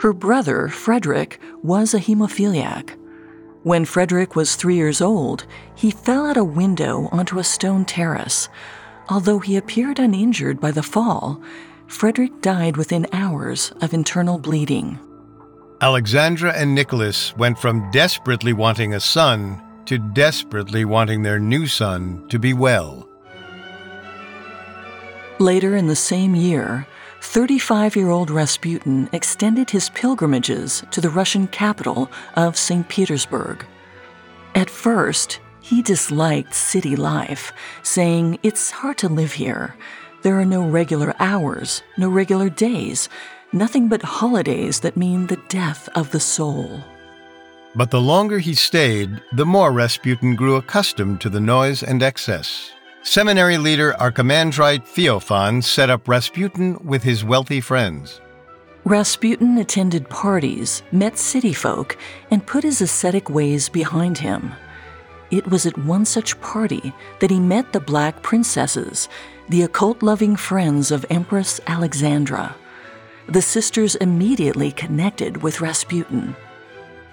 Her 0.01 0.13
brother, 0.13 0.69
Frederick, 0.69 1.41
was 1.63 1.93
a 1.93 1.99
hemophiliac. 1.99 2.97
When 3.65 3.85
Frederick 3.85 4.37
was 4.37 4.55
three 4.55 4.77
years 4.77 5.01
old, 5.01 5.45
he 5.75 5.91
fell 5.91 6.27
out 6.27 6.37
a 6.37 6.45
window 6.45 7.09
onto 7.11 7.41
a 7.41 7.45
stone 7.45 7.85
terrace. 7.85 8.49
Although 9.09 9.41
he 9.41 9.57
appeared 9.57 9.99
uninjured 9.99 10.61
by 10.61 10.71
the 10.71 10.85
fall, 10.85 11.43
Frederick 11.89 12.41
died 12.41 12.77
within 12.77 13.09
hours 13.13 13.73
of 13.81 13.93
internal 13.93 14.39
bleeding. 14.39 15.01
Alexandra 15.81 16.53
and 16.53 16.75
Nicholas 16.75 17.37
went 17.37 17.59
from 17.59 17.91
desperately 17.91 18.53
wanting 18.53 18.95
a 18.95 19.01
son 19.01 19.61
to 19.87 19.99
desperately 19.99 20.85
wanting 20.85 21.23
their 21.23 21.41
new 21.41 21.67
son 21.67 22.25
to 22.29 22.39
be 22.39 22.53
well. 22.53 23.09
Later 25.41 25.75
in 25.75 25.89
the 25.89 25.97
same 25.97 26.37
year, 26.37 26.87
35 27.29 27.95
year 27.95 28.09
old 28.09 28.31
Rasputin 28.31 29.07
extended 29.13 29.69
his 29.69 29.91
pilgrimages 29.91 30.83
to 30.91 30.99
the 30.99 31.11
Russian 31.11 31.47
capital 31.49 32.11
of 32.37 32.57
St. 32.57 32.89
Petersburg. 32.89 33.67
At 34.55 34.71
first, 34.71 35.39
he 35.61 35.83
disliked 35.83 36.55
city 36.55 36.97
life, 36.97 37.53
saying, 37.83 38.39
It's 38.43 38.71
hard 38.71 38.97
to 38.99 39.11
live 39.11 39.35
here. 39.35 39.77
There 40.23 40.41
are 40.41 40.47
no 40.47 40.63
regular 40.67 41.15
hours, 41.19 41.83
no 41.99 42.09
regular 42.09 42.49
days, 42.49 43.11
nothing 43.53 43.89
but 43.89 44.01
holidays 44.01 44.81
that 44.81 44.97
mean 44.97 45.27
the 45.27 45.41
death 45.51 45.87
of 45.95 46.11
the 46.13 46.21
soul. 46.21 46.83
But 47.75 47.91
the 47.91 48.01
longer 48.01 48.39
he 48.39 48.55
stayed, 48.55 49.21
the 49.35 49.45
more 49.45 49.71
Rasputin 49.71 50.35
grew 50.35 50.57
accustomed 50.57 51.21
to 51.21 51.29
the 51.29 51.41
noise 51.41 51.83
and 51.83 52.03
excess. 52.03 52.73
Seminary 53.03 53.59
leader 53.59 53.95
Archimandrite 54.01 54.85
Theophan 54.85 55.63
set 55.63 55.89
up 55.89 56.09
Rasputin 56.09 56.79
with 56.85 57.03
his 57.03 57.25
wealthy 57.25 57.61
friends. 57.61 58.21
Rasputin 58.85 59.59
attended 59.59 60.09
parties, 60.09 60.83
met 60.93 61.17
city 61.17 61.53
folk, 61.53 61.97
and 62.31 62.47
put 62.47 62.65
his 62.65 62.81
ascetic 62.81 63.31
ways 63.31 63.69
behind 63.69 64.19
him. 64.19 64.53
It 65.31 65.47
was 65.47 65.65
at 65.65 65.79
one 65.79 66.05
such 66.05 66.41
party 66.41 66.93
that 67.21 67.31
he 67.31 67.39
met 67.39 67.73
the 67.73 67.81
Black 67.81 68.23
Princesses, 68.23 69.09
the 69.49 69.63
occult 69.63 70.03
loving 70.03 70.37
friends 70.37 70.91
of 70.91 71.07
Empress 71.09 71.61
Alexandra. 71.67 72.55
The 73.29 73.43
sisters 73.43 73.95
immediately 73.97 74.73
connected 74.73 75.43
with 75.43 75.61
Rasputin. 75.61 76.35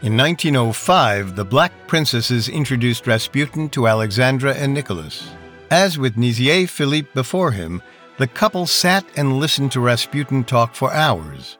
In 0.01 0.17
1905, 0.17 1.35
the 1.35 1.45
Black 1.45 1.71
Princesses 1.87 2.49
introduced 2.49 3.05
Rasputin 3.05 3.69
to 3.69 3.87
Alexandra 3.87 4.53
and 4.53 4.73
Nicholas. 4.73 5.29
As 5.71 5.97
with 5.97 6.15
Nizier 6.15 6.69
Philippe 6.69 7.09
before 7.13 7.51
him, 7.51 7.81
the 8.17 8.27
couple 8.27 8.67
sat 8.67 9.03
and 9.17 9.39
listened 9.39 9.71
to 9.71 9.79
Rasputin 9.79 10.43
talk 10.43 10.75
for 10.75 10.93
hours. 10.93 11.57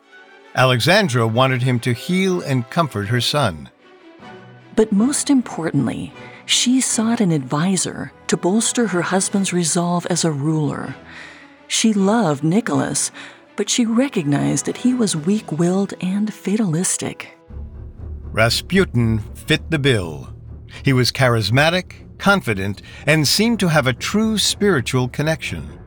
Alexandra 0.54 1.28
wanted 1.28 1.64
him 1.64 1.80
to 1.82 1.92
heal 1.92 2.42
and 2.42 2.70
comfort 2.70 3.08
her 3.08 3.20
son. 3.20 3.70
But 4.76 4.92
most 4.92 5.30
importantly, 5.30 6.14
she 6.46 6.80
sought 6.82 7.20
an 7.20 7.32
advisor 7.32 8.12
to 8.28 8.38
bolster 8.38 8.88
her 8.88 9.02
husband's 9.02 9.52
resolve 9.52 10.06
as 10.08 10.24
a 10.24 10.32
ruler. 10.32 10.96
She 11.68 11.92
loved 11.92 12.44
Nicholas, 12.44 13.12
but 13.56 13.70
she 13.70 13.86
recognized 13.86 14.66
that 14.66 14.78
he 14.78 14.94
was 14.94 15.16
weak 15.16 15.52
willed 15.52 15.94
and 16.00 16.32
fatalistic. 16.34 17.38
Rasputin 18.32 19.20
fit 19.34 19.72
the 19.72 19.80
bill. 19.80 20.30
He 20.84 20.94
was 20.94 21.12
charismatic, 21.12 22.05
confident, 22.18 22.82
and 23.06 23.28
seemed 23.28 23.60
to 23.60 23.70
have 23.70 23.88
a 23.88 23.94
true 23.94 24.38
spiritual 24.38 25.08
connection. 25.08 25.80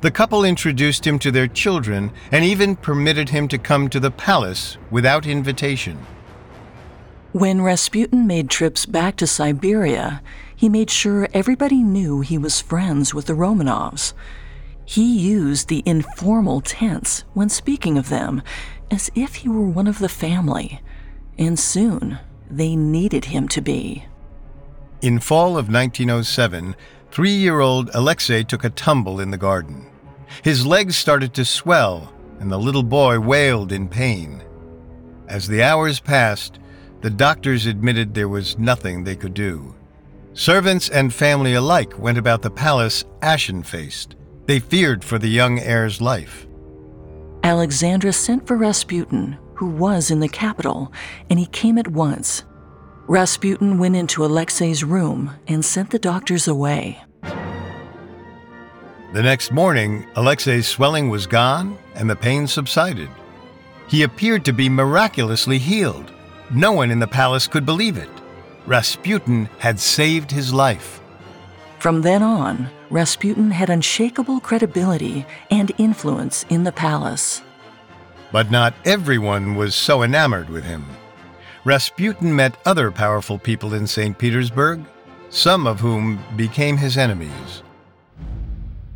The 0.00 0.10
couple 0.10 0.44
introduced 0.44 1.06
him 1.06 1.18
to 1.20 1.30
their 1.30 1.48
children 1.48 2.12
and 2.30 2.44
even 2.44 2.76
permitted 2.76 3.28
him 3.28 3.48
to 3.48 3.58
come 3.58 3.88
to 3.88 4.00
the 4.00 4.10
palace 4.10 4.78
without 4.90 5.26
invitation. 5.26 5.98
When 7.32 7.62
Rasputin 7.62 8.26
made 8.26 8.50
trips 8.50 8.84
back 8.84 9.16
to 9.16 9.26
Siberia, 9.26 10.22
he 10.54 10.68
made 10.68 10.90
sure 10.90 11.28
everybody 11.32 11.82
knew 11.82 12.20
he 12.20 12.38
was 12.38 12.60
friends 12.60 13.14
with 13.14 13.26
the 13.26 13.32
Romanovs. 13.32 14.12
He 14.84 15.18
used 15.18 15.68
the 15.68 15.82
informal 15.86 16.60
tense 16.60 17.24
when 17.32 17.48
speaking 17.48 17.96
of 17.96 18.10
them, 18.10 18.42
as 18.90 19.10
if 19.14 19.36
he 19.36 19.48
were 19.48 19.66
one 19.66 19.86
of 19.86 19.98
the 19.98 20.08
family, 20.08 20.82
and 21.38 21.58
soon 21.58 22.18
they 22.50 22.76
needed 22.76 23.26
him 23.26 23.48
to 23.48 23.62
be. 23.62 24.04
In 25.02 25.18
fall 25.18 25.58
of 25.58 25.68
1907, 25.68 26.76
three 27.10 27.32
year 27.32 27.58
old 27.58 27.90
Alexei 27.92 28.44
took 28.44 28.62
a 28.62 28.70
tumble 28.70 29.18
in 29.18 29.32
the 29.32 29.36
garden. 29.36 29.90
His 30.44 30.64
legs 30.64 30.96
started 30.96 31.34
to 31.34 31.44
swell, 31.44 32.12
and 32.38 32.52
the 32.52 32.58
little 32.58 32.84
boy 32.84 33.18
wailed 33.18 33.72
in 33.72 33.88
pain. 33.88 34.44
As 35.26 35.48
the 35.48 35.60
hours 35.60 35.98
passed, 35.98 36.60
the 37.00 37.10
doctors 37.10 37.66
admitted 37.66 38.14
there 38.14 38.28
was 38.28 38.56
nothing 38.58 39.02
they 39.02 39.16
could 39.16 39.34
do. 39.34 39.74
Servants 40.34 40.88
and 40.88 41.12
family 41.12 41.54
alike 41.54 41.98
went 41.98 42.16
about 42.16 42.42
the 42.42 42.50
palace 42.50 43.04
ashen 43.22 43.64
faced. 43.64 44.14
They 44.46 44.60
feared 44.60 45.02
for 45.02 45.18
the 45.18 45.28
young 45.28 45.58
heir's 45.58 46.00
life. 46.00 46.46
Alexandra 47.42 48.12
sent 48.12 48.46
for 48.46 48.56
Rasputin, 48.56 49.36
who 49.54 49.66
was 49.66 50.12
in 50.12 50.20
the 50.20 50.28
capital, 50.28 50.92
and 51.28 51.40
he 51.40 51.46
came 51.46 51.76
at 51.76 51.88
once. 51.88 52.44
Rasputin 53.08 53.78
went 53.78 53.96
into 53.96 54.24
Alexei's 54.24 54.84
room 54.84 55.32
and 55.48 55.64
sent 55.64 55.90
the 55.90 55.98
doctors 55.98 56.46
away. 56.46 57.02
The 59.12 59.22
next 59.22 59.52
morning, 59.52 60.06
Alexei's 60.14 60.66
swelling 60.66 61.10
was 61.10 61.26
gone 61.26 61.76
and 61.94 62.08
the 62.08 62.16
pain 62.16 62.46
subsided. 62.46 63.10
He 63.88 64.04
appeared 64.04 64.44
to 64.46 64.52
be 64.52 64.68
miraculously 64.68 65.58
healed. 65.58 66.12
No 66.50 66.72
one 66.72 66.90
in 66.90 67.00
the 67.00 67.06
palace 67.06 67.46
could 67.46 67.66
believe 67.66 67.98
it. 67.98 68.08
Rasputin 68.66 69.50
had 69.58 69.80
saved 69.80 70.30
his 70.30 70.54
life. 70.54 71.00
From 71.78 72.02
then 72.02 72.22
on, 72.22 72.70
Rasputin 72.88 73.50
had 73.50 73.68
unshakable 73.68 74.40
credibility 74.40 75.26
and 75.50 75.72
influence 75.76 76.46
in 76.48 76.62
the 76.62 76.72
palace. 76.72 77.42
But 78.30 78.50
not 78.50 78.74
everyone 78.84 79.56
was 79.56 79.74
so 79.74 80.02
enamored 80.02 80.48
with 80.48 80.64
him. 80.64 80.86
Rasputin 81.64 82.34
met 82.34 82.56
other 82.66 82.90
powerful 82.90 83.38
people 83.38 83.72
in 83.72 83.86
St. 83.86 84.18
Petersburg, 84.18 84.84
some 85.30 85.68
of 85.68 85.78
whom 85.78 86.18
became 86.34 86.76
his 86.76 86.98
enemies. 86.98 87.62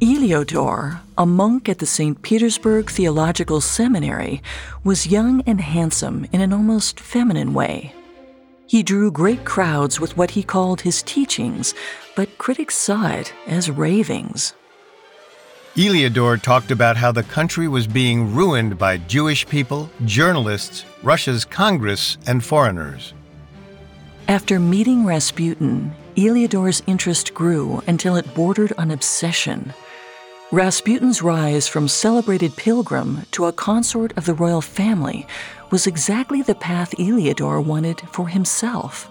Eliodor, 0.00 1.00
a 1.16 1.24
monk 1.24 1.68
at 1.68 1.78
the 1.78 1.86
St. 1.86 2.20
Petersburg 2.22 2.90
Theological 2.90 3.60
Seminary, 3.60 4.42
was 4.82 5.06
young 5.06 5.42
and 5.46 5.60
handsome 5.60 6.26
in 6.32 6.40
an 6.40 6.52
almost 6.52 6.98
feminine 6.98 7.54
way. 7.54 7.94
He 8.66 8.82
drew 8.82 9.12
great 9.12 9.44
crowds 9.44 10.00
with 10.00 10.16
what 10.16 10.32
he 10.32 10.42
called 10.42 10.80
his 10.80 11.04
teachings, 11.04 11.72
but 12.16 12.36
critics 12.36 12.76
saw 12.76 13.06
it 13.06 13.32
as 13.46 13.70
ravings. 13.70 14.54
Eliodor 15.76 16.40
talked 16.40 16.70
about 16.70 16.96
how 16.96 17.12
the 17.12 17.22
country 17.22 17.68
was 17.68 17.86
being 17.86 18.34
ruined 18.34 18.78
by 18.78 18.96
Jewish 18.96 19.46
people, 19.46 19.90
journalists, 20.06 20.86
Russia's 21.02 21.44
Congress, 21.44 22.16
and 22.26 22.42
foreigners. 22.42 23.12
After 24.26 24.58
meeting 24.58 25.04
Rasputin, 25.04 25.92
Eliodor's 26.16 26.82
interest 26.86 27.34
grew 27.34 27.82
until 27.86 28.16
it 28.16 28.34
bordered 28.34 28.72
on 28.78 28.90
obsession. 28.90 29.74
Rasputin's 30.50 31.20
rise 31.20 31.68
from 31.68 31.88
celebrated 31.88 32.56
pilgrim 32.56 33.26
to 33.32 33.44
a 33.44 33.52
consort 33.52 34.16
of 34.16 34.24
the 34.24 34.32
royal 34.32 34.62
family 34.62 35.26
was 35.70 35.86
exactly 35.86 36.40
the 36.40 36.54
path 36.54 36.92
Eliodor 36.92 37.62
wanted 37.62 38.00
for 38.12 38.28
himself. 38.28 39.10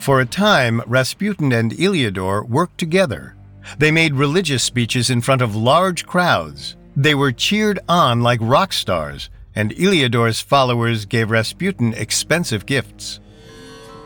For 0.00 0.20
a 0.20 0.26
time, 0.26 0.82
Rasputin 0.88 1.52
and 1.52 1.70
Eliodor 1.70 2.48
worked 2.48 2.78
together. 2.78 3.36
They 3.76 3.90
made 3.90 4.14
religious 4.14 4.62
speeches 4.62 5.10
in 5.10 5.20
front 5.20 5.42
of 5.42 5.54
large 5.54 6.06
crowds. 6.06 6.76
They 6.96 7.14
were 7.14 7.32
cheered 7.32 7.78
on 7.88 8.22
like 8.22 8.40
rock 8.40 8.72
stars, 8.72 9.30
and 9.54 9.72
Eliodor's 9.72 10.40
followers 10.40 11.04
gave 11.04 11.30
Rasputin 11.30 11.92
expensive 11.94 12.64
gifts. 12.64 13.20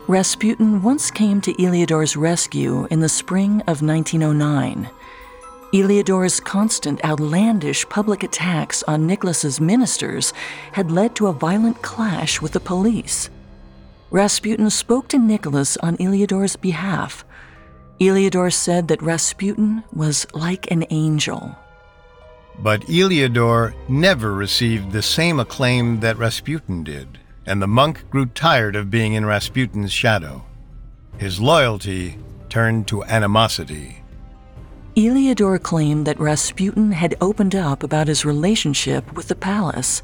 Rasputin 0.07 0.81
once 0.83 1.09
came 1.09 1.39
to 1.41 1.53
Eliodor's 1.53 2.17
rescue 2.17 2.87
in 2.91 2.99
the 2.99 3.07
spring 3.07 3.61
of 3.61 3.81
1909. 3.81 4.89
Eliodor's 5.73 6.39
constant 6.39 7.03
outlandish 7.03 7.87
public 7.89 8.21
attacks 8.21 8.83
on 8.83 9.07
Nicholas's 9.07 9.59
ministers 9.59 10.33
had 10.73 10.91
led 10.91 11.15
to 11.15 11.27
a 11.27 11.33
violent 11.33 11.81
clash 11.81 12.41
with 12.41 12.51
the 12.51 12.59
police. 12.59 13.29
Rasputin 14.11 14.69
spoke 14.69 15.07
to 15.07 15.17
Nicholas 15.17 15.77
on 15.77 15.97
Eliodor's 15.97 16.55
behalf. 16.55 17.25
Eliodor 17.99 18.51
said 18.51 18.87
that 18.87 19.01
Rasputin 19.01 19.83
was 19.93 20.25
like 20.33 20.69
an 20.71 20.85
angel. 20.89 21.55
But 22.59 22.81
Eliodor 22.87 23.73
never 23.87 24.33
received 24.33 24.91
the 24.91 25.01
same 25.01 25.39
acclaim 25.39 25.99
that 26.01 26.17
Rasputin 26.17 26.83
did, 26.83 27.19
and 27.45 27.61
the 27.61 27.67
monk 27.67 28.09
grew 28.09 28.25
tired 28.25 28.75
of 28.75 28.91
being 28.91 29.13
in 29.13 29.25
Rasputin's 29.25 29.91
shadow. 29.91 30.43
His 31.17 31.39
loyalty 31.39 32.17
turned 32.49 32.87
to 32.87 33.03
animosity. 33.05 34.03
Eliodor 34.95 35.61
claimed 35.61 36.05
that 36.05 36.19
Rasputin 36.19 36.91
had 36.91 37.15
opened 37.19 37.55
up 37.55 37.81
about 37.81 38.07
his 38.07 38.25
relationship 38.25 39.11
with 39.13 39.27
the 39.27 39.35
palace. 39.35 40.03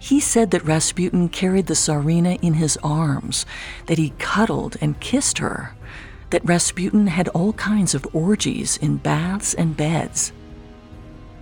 He 0.00 0.18
said 0.18 0.50
that 0.50 0.64
Rasputin 0.64 1.28
carried 1.28 1.66
the 1.66 1.74
Tsarina 1.74 2.38
in 2.42 2.54
his 2.54 2.76
arms, 2.82 3.46
that 3.86 3.98
he 3.98 4.10
cuddled 4.18 4.76
and 4.80 4.98
kissed 4.98 5.38
her, 5.38 5.74
that 6.30 6.44
Rasputin 6.44 7.06
had 7.06 7.28
all 7.28 7.52
kinds 7.54 7.94
of 7.94 8.06
orgies 8.12 8.76
in 8.76 8.96
baths 8.96 9.54
and 9.54 9.76
beds. 9.76 10.32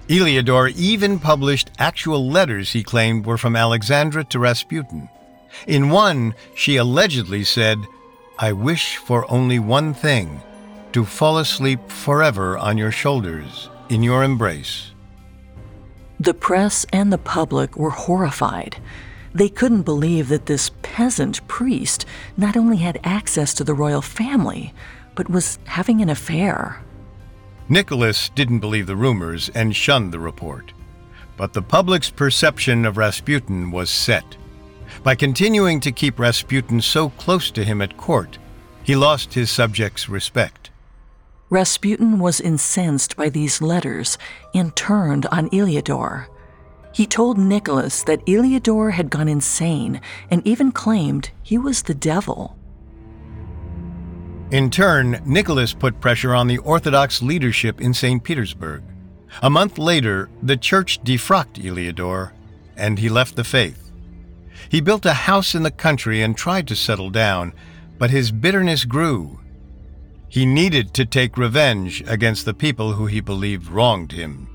Eliodor 0.09 0.72
even 0.77 1.18
published 1.18 1.70
actual 1.79 2.31
letters 2.31 2.72
he 2.72 2.83
claimed 2.83 3.27
were 3.27 3.38
from 3.38 3.57
Alexandra 3.57 4.22
to 4.25 4.38
Rasputin. 4.38 5.09
In 5.66 5.90
one, 5.90 6.35
she 6.55 6.77
allegedly 6.77 7.42
said, 7.42 7.79
I 8.38 8.53
wish 8.53 8.96
for 8.96 9.31
only 9.31 9.59
one 9.59 9.94
thing 9.94 10.42
to 10.92 11.05
fall 11.05 11.38
asleep 11.38 11.81
forever 11.88 12.57
on 12.57 12.79
your 12.79 12.92
shoulders, 12.92 13.68
in 13.88 14.03
your 14.03 14.22
embrace. 14.22 14.92
The 16.20 16.35
press 16.35 16.87
and 16.92 17.12
the 17.12 17.18
public 17.18 17.77
were 17.77 17.90
horrified. 17.90 18.77
They 19.35 19.49
couldn't 19.49 19.83
believe 19.83 20.29
that 20.29 20.47
this 20.47 20.71
peasant 20.83 21.47
priest 21.49 22.07
not 22.37 22.57
only 22.57 22.79
had 22.79 23.01
access 23.05 23.53
to 23.55 23.65
the 23.65 23.75
royal 23.75 24.03
family, 24.03 24.73
but 25.15 25.31
was 25.31 25.59
having 25.65 26.01
an 26.01 26.09
affair. 26.09 26.83
Nicholas 27.69 28.29
didn't 28.31 28.61
believe 28.61 28.87
the 28.87 28.97
rumors 28.97 29.49
and 29.51 29.75
shunned 29.75 30.12
the 30.12 30.21
report. 30.21 30.73
But 31.37 31.53
the 31.53 31.62
public's 31.62 32.11
perception 32.11 32.87
of 32.87 32.97
Rasputin 32.97 33.71
was 33.71 33.91
set. 33.91 34.37
By 35.03 35.15
continuing 35.15 35.81
to 35.81 35.93
keep 35.93 36.19
Rasputin 36.19 36.81
so 36.81 37.11
close 37.11 37.51
to 37.51 37.65
him 37.65 37.83
at 37.83 37.97
court, 37.97 38.39
he 38.83 38.95
lost 38.95 39.35
his 39.35 39.51
subjects' 39.51 40.09
respect. 40.09 40.71
Rasputin 41.51 42.19
was 42.19 42.41
incensed 42.41 43.17
by 43.17 43.29
these 43.29 43.61
letters 43.61 44.17
and 44.55 44.75
turned 44.75 45.27
on 45.27 45.49
Eliodor. 45.51 46.27
He 46.97 47.07
told 47.07 47.37
Nicholas 47.37 48.05
that 48.05 48.25
Eliodor 48.25 48.93
had 48.93 49.11
gone 49.11 49.29
insane 49.29 50.01
and 50.31 50.41
even 50.47 50.73
claimed 50.73 51.29
he 51.43 51.59
was 51.59 51.83
the 51.83 51.95
devil. 51.95 52.57
In 54.51 54.71
turn, 54.71 55.21
Nicholas 55.27 55.75
put 55.75 56.01
pressure 56.01 56.35
on 56.35 56.47
the 56.47 56.57
Orthodox 56.57 57.21
leadership 57.21 57.83
in 57.83 57.93
St. 57.93 58.25
Petersburg. 58.25 58.83
A 59.43 59.51
month 59.51 59.77
later, 59.77 60.31
the 60.43 60.57
church 60.57 61.05
defrocked 61.05 61.63
Eliodor, 61.63 62.33
and 62.79 62.99
he 62.99 63.11
left 63.11 63.37
the 63.37 63.45
faith. 63.45 63.93
He 64.71 64.81
built 64.81 65.05
a 65.05 65.13
house 65.13 65.55
in 65.55 65.65
the 65.65 65.71
country 65.71 66.23
and 66.23 66.35
tried 66.35 66.67
to 66.69 66.75
settle 66.75 67.11
down, 67.11 67.53
but 67.99 68.09
his 68.09 68.33
bitterness 68.33 68.87
grew. 68.87 69.39
He 70.31 70.47
needed 70.47 70.95
to 70.95 71.05
take 71.05 71.37
revenge 71.37 72.03
against 72.07 72.47
the 72.47 72.55
people 72.55 72.95
who 72.95 73.05
he 73.05 73.21
believed 73.21 73.69
wronged 73.69 74.13
him. 74.13 74.49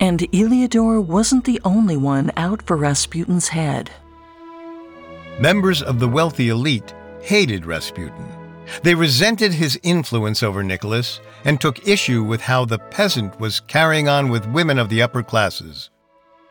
And 0.00 0.20
Eliodor 0.32 1.04
wasn't 1.04 1.44
the 1.44 1.60
only 1.64 1.96
one 1.96 2.30
out 2.36 2.62
for 2.62 2.76
Rasputin's 2.76 3.48
head. 3.48 3.90
Members 5.40 5.82
of 5.82 5.98
the 5.98 6.08
wealthy 6.08 6.48
elite 6.48 6.94
hated 7.20 7.66
Rasputin. 7.66 8.26
They 8.82 8.94
resented 8.94 9.52
his 9.52 9.78
influence 9.82 10.42
over 10.42 10.62
Nicholas 10.62 11.20
and 11.44 11.60
took 11.60 11.86
issue 11.86 12.22
with 12.22 12.40
how 12.40 12.64
the 12.64 12.78
peasant 12.78 13.38
was 13.40 13.60
carrying 13.60 14.08
on 14.08 14.28
with 14.28 14.46
women 14.46 14.78
of 14.78 14.88
the 14.88 15.02
upper 15.02 15.22
classes. 15.22 15.90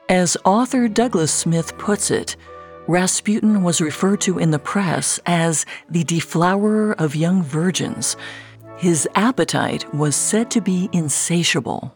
As 0.10 0.38
author 0.46 0.88
Douglas 0.88 1.34
Smith 1.34 1.78
puts 1.78 2.12
it, 2.12 2.36
Rasputin 2.88 3.64
was 3.64 3.82
referred 3.82 4.22
to 4.22 4.40
in 4.40 4.52
the 4.52 4.60
press 4.60 5.20
as 5.26 5.66
the 5.90 6.06
deflowerer 6.06 6.96
of 6.98 7.16
young 7.16 7.44
virgins. 7.44 8.16
His 8.78 9.08
appetite 9.16 9.94
was 9.94 10.16
said 10.16 10.50
to 10.52 10.62
be 10.62 10.90
insatiable. 10.94 11.94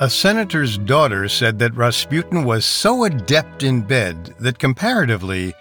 A 0.00 0.08
senator's 0.08 0.78
daughter 0.78 1.28
said 1.28 1.58
that 1.58 1.74
Rasputin 1.74 2.44
was 2.44 2.64
so 2.64 3.02
adept 3.02 3.64
in 3.64 3.80
bed 3.80 4.32
that 4.38 4.60
comparatively, 4.60 5.52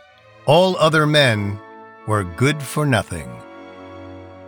all 0.45 0.78
other 0.78 1.08
men 1.08 1.60
were 2.08 2.23
good 2.23 2.62
for 2.62 2.86
nothing. 2.86 3.28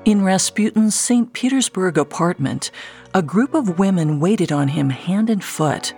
In 0.05 0.21
Rasputin's 0.21 0.93
St. 0.93 1.33
Petersburg 1.33 1.97
apartment, 1.97 2.69
a 3.15 3.23
group 3.23 3.55
of 3.55 3.79
women 3.79 4.19
waited 4.19 4.51
on 4.51 4.67
him 4.67 4.91
hand 4.91 5.27
and 5.27 5.43
foot. 5.43 5.95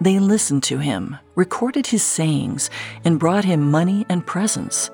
They 0.00 0.18
listened 0.18 0.62
to 0.64 0.78
him, 0.78 1.18
recorded 1.34 1.88
his 1.88 2.02
sayings, 2.02 2.70
and 3.04 3.20
brought 3.20 3.44
him 3.44 3.70
money 3.70 4.06
and 4.08 4.26
presents. 4.26 4.90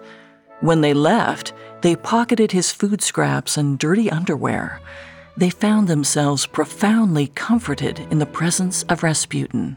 When 0.61 0.81
they 0.81 0.93
left, 0.93 1.53
they 1.83 1.95
pocketed 1.95 2.51
his 2.51 2.73
food 2.73 3.01
scraps 3.01 3.57
and 3.57 3.79
dirty 3.79 4.11
underwear. 4.11 4.81
They 5.39 5.51
found 5.51 5.87
themselves 5.87 6.47
profoundly 6.47 7.29
comforted 7.29 8.01
in 8.11 8.19
the 8.19 8.27
presence 8.27 8.83
of 8.89 9.05
Rasputin. 9.05 9.77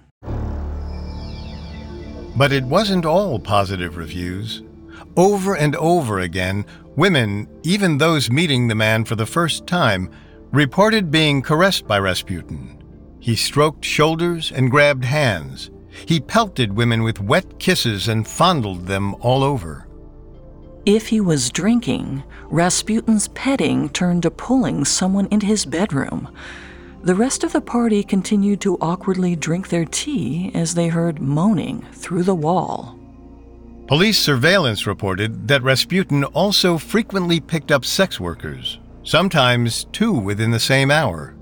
But 2.36 2.52
it 2.52 2.63
wasn't 2.63 3.06
all 3.06 3.38
positive 3.38 3.95
reviews. 3.95 4.63
Over 5.15 5.56
and 5.56 5.76
over 5.76 6.21
again, 6.21 6.65
women, 6.95 7.47
even 7.62 8.00
those 8.00 8.32
meeting 8.32 8.69
the 8.69 8.76
man 8.76 9.06
for 9.06 9.15
the 9.15 9.28
first 9.28 9.67
time, 9.67 10.10
reported 10.52 11.12
being 11.12 11.43
caressed 11.43 11.86
by 11.86 12.00
Rasputin. 12.00 12.82
He 13.19 13.36
stroked 13.36 13.86
shoulders 13.86 14.52
and 14.52 14.71
grabbed 14.71 15.06
hands. 15.06 15.69
He 16.08 16.19
pelted 16.19 16.74
women 16.74 17.04
with 17.04 17.21
wet 17.21 17.60
kisses 17.60 18.08
and 18.08 18.28
fondled 18.28 18.88
them 18.88 19.13
all 19.19 19.43
over. 19.43 19.88
If 20.86 21.10
he 21.10 21.22
was 21.22 21.52
drinking, 21.52 22.24
Rasputin's 22.46 23.28
petting 23.30 23.89
turned 23.89 24.24
to 24.24 24.32
pulling 24.32 24.84
someone 24.84 25.28
into 25.30 25.46
his 25.46 25.63
bedroom. 25.63 26.34
The 27.04 27.13
rest 27.13 27.44
of 27.44 27.54
the 27.54 27.62
party 27.62 28.04
continued 28.04 28.62
to 28.62 28.80
awkwardly 28.82 29.36
drink 29.36 29.70
their 29.70 29.86
tea 29.86 30.52
as 30.56 30.74
they 30.74 30.88
heard 30.88 31.22
moaning 31.22 31.86
through 31.94 32.24
the 32.24 32.36
wall. 32.36 32.98
Police 33.88 34.17
surveillance 34.17 34.88
reported 34.88 35.48
that 35.50 35.62
Rasputin 35.62 36.24
also 36.24 36.80
frequently 36.80 37.39
picked 37.39 37.72
up 37.72 37.86
sex 37.86 38.20
workers, 38.20 38.80
sometimes 39.04 39.84
two 39.91 40.13
within 40.13 40.50
the 40.50 40.60
same 40.60 40.89
hour. 40.89 41.36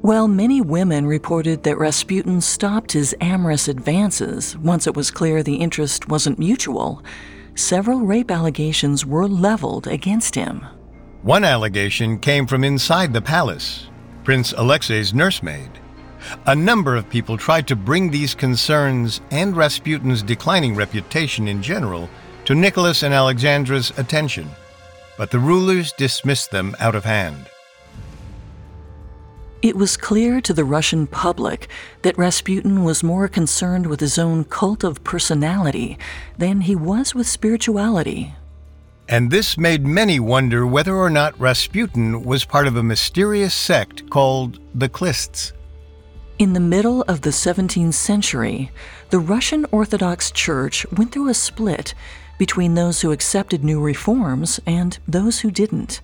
While 0.00 0.26
many 0.26 0.60
women 0.60 1.06
reported 1.06 1.62
that 1.62 1.78
Rasputin 1.78 2.40
stopped 2.40 2.92
his 2.92 3.14
amorous 3.20 3.68
advances 3.68 4.56
once 4.56 4.88
it 4.88 4.96
was 4.96 5.12
clear 5.12 5.44
the 5.44 5.56
interest 5.56 6.08
wasn't 6.08 6.40
mutual, 6.40 7.04
several 7.54 8.00
rape 8.00 8.30
allegations 8.30 9.04
were 9.06 9.28
leveled 9.28 9.86
against 9.86 10.34
him. 10.34 10.66
One 11.22 11.44
allegation 11.44 12.18
came 12.18 12.46
from 12.46 12.64
inside 12.64 13.12
the 13.12 13.22
palace 13.22 13.88
Prince 14.24 14.52
Alexei's 14.52 15.12
nursemaid. 15.12 15.70
A 16.46 16.54
number 16.54 16.94
of 16.96 17.10
people 17.10 17.36
tried 17.36 17.66
to 17.68 17.76
bring 17.76 18.10
these 18.10 18.34
concerns 18.34 19.20
and 19.30 19.56
Rasputin's 19.56 20.22
declining 20.22 20.74
reputation 20.74 21.48
in 21.48 21.62
general 21.62 22.08
to 22.44 22.54
Nicholas 22.54 23.02
and 23.02 23.12
Alexandra's 23.12 23.90
attention, 23.98 24.48
but 25.16 25.30
the 25.30 25.38
rulers 25.38 25.92
dismissed 25.92 26.50
them 26.50 26.76
out 26.78 26.94
of 26.94 27.04
hand. 27.04 27.48
It 29.62 29.76
was 29.76 29.96
clear 29.96 30.40
to 30.40 30.52
the 30.52 30.64
Russian 30.64 31.06
public 31.06 31.68
that 32.02 32.18
Rasputin 32.18 32.82
was 32.82 33.04
more 33.04 33.28
concerned 33.28 33.86
with 33.86 34.00
his 34.00 34.18
own 34.18 34.42
cult 34.42 34.82
of 34.82 35.04
personality 35.04 35.96
than 36.36 36.62
he 36.62 36.74
was 36.74 37.14
with 37.14 37.28
spirituality. 37.28 38.34
And 39.08 39.30
this 39.30 39.56
made 39.56 39.86
many 39.86 40.18
wonder 40.18 40.66
whether 40.66 40.96
or 40.96 41.10
not 41.10 41.38
Rasputin 41.38 42.24
was 42.24 42.44
part 42.44 42.66
of 42.66 42.74
a 42.74 42.82
mysterious 42.82 43.54
sect 43.54 44.10
called 44.10 44.58
the 44.74 44.88
Khlysts. 44.88 45.52
In 46.40 46.54
the 46.54 46.60
middle 46.60 47.02
of 47.02 47.20
the 47.20 47.30
17th 47.30 47.94
century, 47.94 48.72
the 49.10 49.20
Russian 49.20 49.64
Orthodox 49.70 50.32
Church 50.32 50.84
went 50.90 51.12
through 51.12 51.28
a 51.28 51.34
split 51.34 51.94
between 52.36 52.74
those 52.74 53.02
who 53.02 53.12
accepted 53.12 53.62
new 53.62 53.80
reforms 53.80 54.58
and 54.66 54.98
those 55.06 55.40
who 55.40 55.52
didn't. 55.52 56.00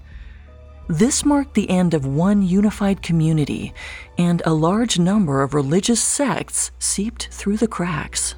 This 0.88 1.22
marked 1.22 1.53
the 1.53 1.68
end 1.68 1.92
of 1.92 2.07
one 2.07 2.40
unified 2.40 3.03
community, 3.03 3.74
and 4.16 4.40
a 4.46 4.55
large 4.55 4.98
number 4.98 5.42
of 5.42 5.53
religious 5.53 6.03
sects 6.03 6.70
seeped 6.79 7.29
through 7.31 7.59
the 7.59 7.68
cracks. 7.68 8.37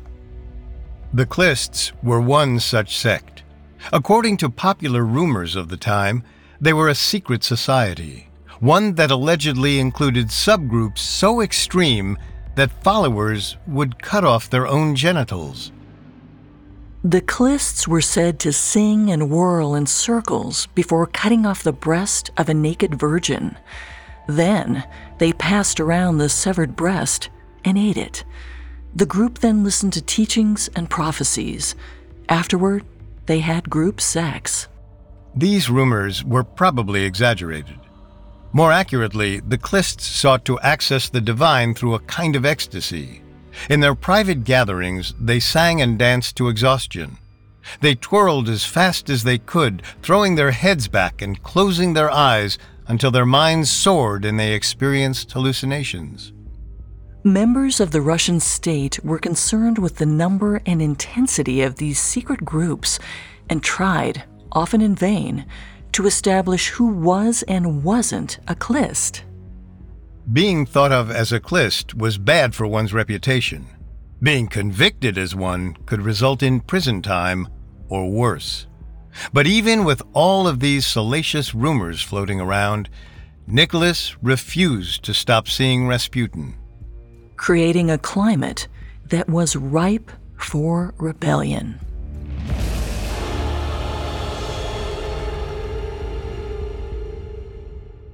The 1.15 1.27
Khlysts 1.27 1.93
were 2.03 2.21
one 2.21 2.59
such 2.59 2.99
sect. 2.99 3.45
According 3.93 4.39
to 4.39 4.51
popular 4.51 5.05
rumors 5.05 5.55
of 5.55 5.69
the 5.69 5.77
time, 5.77 6.25
they 6.61 6.73
were 6.73 6.89
a 6.89 6.95
secret 6.95 7.45
society, 7.45 8.29
one 8.59 8.95
that 8.95 9.13
allegedly 9.13 9.79
included 9.79 10.27
subgroups 10.27 10.99
so 10.99 11.41
extreme 11.41 12.19
that 12.57 12.83
followers 12.83 13.57
would 13.69 14.03
cut 14.03 14.25
off 14.25 14.51
their 14.51 14.67
own 14.67 14.97
genitals. 14.97 15.71
The 17.03 17.23
Khlysts 17.23 17.89
were 17.89 18.03
said 18.03 18.39
to 18.41 18.53
sing 18.53 19.11
and 19.11 19.31
whirl 19.31 19.75
in 19.75 19.87
circles 19.87 20.67
before 20.75 21.07
cutting 21.07 21.47
off 21.47 21.63
the 21.63 21.73
breast 21.73 22.31
of 22.37 22.51
a 22.51 22.55
naked 22.55 22.95
virgin. 22.95 23.57
Then 24.29 24.85
they 25.17 25.33
passed 25.33 25.81
around 25.81 26.19
the 26.19 26.29
severed 26.29 26.77
breast 26.77 27.31
and 27.65 27.79
ate 27.79 27.97
it. 27.97 28.23
The 28.95 29.07
group 29.07 29.39
then 29.39 29.65
listened 29.65 29.95
to 29.95 30.03
teachings 30.03 30.69
and 30.77 30.91
prophecies. 30.91 31.75
Afterward, 32.29 32.85
they 33.25 33.41
had 33.41 33.71
group 33.71 33.99
sex. 33.99 34.69
These 35.35 35.71
rumors 35.71 36.23
were 36.23 36.45
probably 36.45 37.05
exaggerated. 37.05 37.79
More 38.53 38.73
accurately, 38.73 39.41
the 39.41 39.59
Khlysts 39.59 40.03
sought 40.03 40.45
to 40.45 40.61
access 40.61 41.09
the 41.09 41.23
divine 41.23 41.73
through 41.75 41.95
a 41.95 42.01
kind 42.01 42.37
of 42.37 42.45
ecstasy. 42.45 43.23
In 43.69 43.81
their 43.81 43.95
private 43.95 44.45
gatherings, 44.45 45.15
they 45.21 45.41
sang 45.41 45.81
and 45.81 45.99
danced 45.99 46.37
to 46.37 46.49
exhaustion. 46.49 47.19
They 47.81 47.95
twirled 47.95 48.49
as 48.49 48.65
fast 48.65 49.11
as 49.11 49.25
they 49.25 49.39
could, 49.39 49.83
throwing 50.03 50.35
their 50.35 50.51
heads 50.51 50.89
back 50.89 51.21
and 51.23 51.43
closing 51.43 51.93
their 51.93 52.11
eyes 52.11 52.59
until 52.87 53.11
their 53.11 53.27
minds 53.27 53.71
soared 53.71 54.25
and 54.25 54.39
they 54.39 54.53
experienced 54.53 55.31
hallucinations. 55.33 56.33
Members 57.23 57.81
of 57.81 57.91
the 57.91 58.01
Russian 58.01 58.41
state 58.41 59.05
were 59.05 59.19
concerned 59.19 59.79
with 59.79 59.97
the 59.97 60.07
number 60.07 60.63
and 60.65 60.81
intensity 60.81 61.61
of 61.61 61.77
these 61.77 62.01
secret 62.01 62.45
groups 62.45 62.99
and 63.51 63.63
tried, 63.63 64.25
often 64.53 64.81
in 64.81 64.95
vain, 64.95 65.45
to 65.93 66.07
establish 66.07 66.71
who 66.71 66.87
was 66.87 67.45
and 67.47 67.85
wasn't 67.85 68.39
a 68.49 68.55
Khlyst. 68.55 69.23
Being 70.29 70.67
thought 70.67 70.93
of 70.93 71.11
as 71.11 71.33
a 71.33 71.41
Khlyst 71.41 71.95
was 71.95 72.19
bad 72.19 72.55
for 72.55 72.67
one's 72.67 72.93
reputation. 72.93 73.67
Being 74.23 74.49
convicted 74.49 75.17
as 75.17 75.35
one 75.35 75.75
could 75.87 76.03
result 76.03 76.43
in 76.43 76.61
prison 76.61 77.01
time 77.03 77.49
or 77.89 78.09
worse. 78.11 78.67
But 79.33 79.47
even 79.47 79.83
with 79.83 80.03
all 80.13 80.47
of 80.47 80.61
these 80.61 80.87
salacious 80.87 81.55
rumors 81.55 82.03
floating 82.03 82.41
around, 82.41 82.91
Nicholas 83.47 84.17
refused 84.23 85.03
to 85.05 85.15
stop 85.15 85.49
seeing 85.49 85.89
Rasputin. 85.89 86.55
Creating 87.37 87.91
a 87.91 87.99
climate 87.99 88.69
that 89.07 89.29
was 89.29 89.57
ripe 89.57 90.13
for 90.37 90.95
rebellion. 90.99 91.81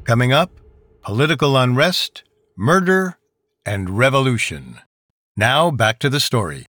Coming 0.05 0.33
up, 0.33 0.51
political 1.07 1.57
unrest, 1.57 2.25
murder, 2.57 3.17
and 3.65 3.91
revolution. 3.91 4.81
Now 5.37 5.71
back 5.71 6.01
to 6.01 6.11
the 6.11 6.19
story. 6.19 6.67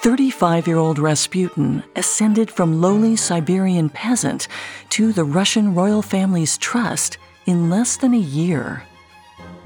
35 0.00 0.66
year 0.66 0.78
old 0.78 0.98
Rasputin 0.98 1.84
ascended 1.96 2.50
from 2.50 2.80
lowly 2.80 3.14
Siberian 3.14 3.90
peasant 3.90 4.48
to 4.88 5.12
the 5.12 5.24
Russian 5.24 5.74
royal 5.74 6.00
family's 6.00 6.56
trust 6.56 7.18
in 7.44 7.68
less 7.68 7.98
than 7.98 8.14
a 8.14 8.18
year. 8.40 8.84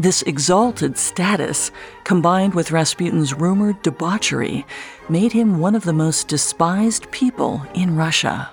This 0.00 0.22
exalted 0.22 0.98
status, 0.98 1.70
combined 2.02 2.54
with 2.54 2.72
Rasputin's 2.72 3.32
rumored 3.32 3.80
debauchery, 3.82 4.66
made 5.08 5.30
him 5.30 5.60
one 5.60 5.76
of 5.76 5.84
the 5.84 5.92
most 5.92 6.26
despised 6.26 7.08
people 7.12 7.64
in 7.72 7.94
Russia. 7.94 8.50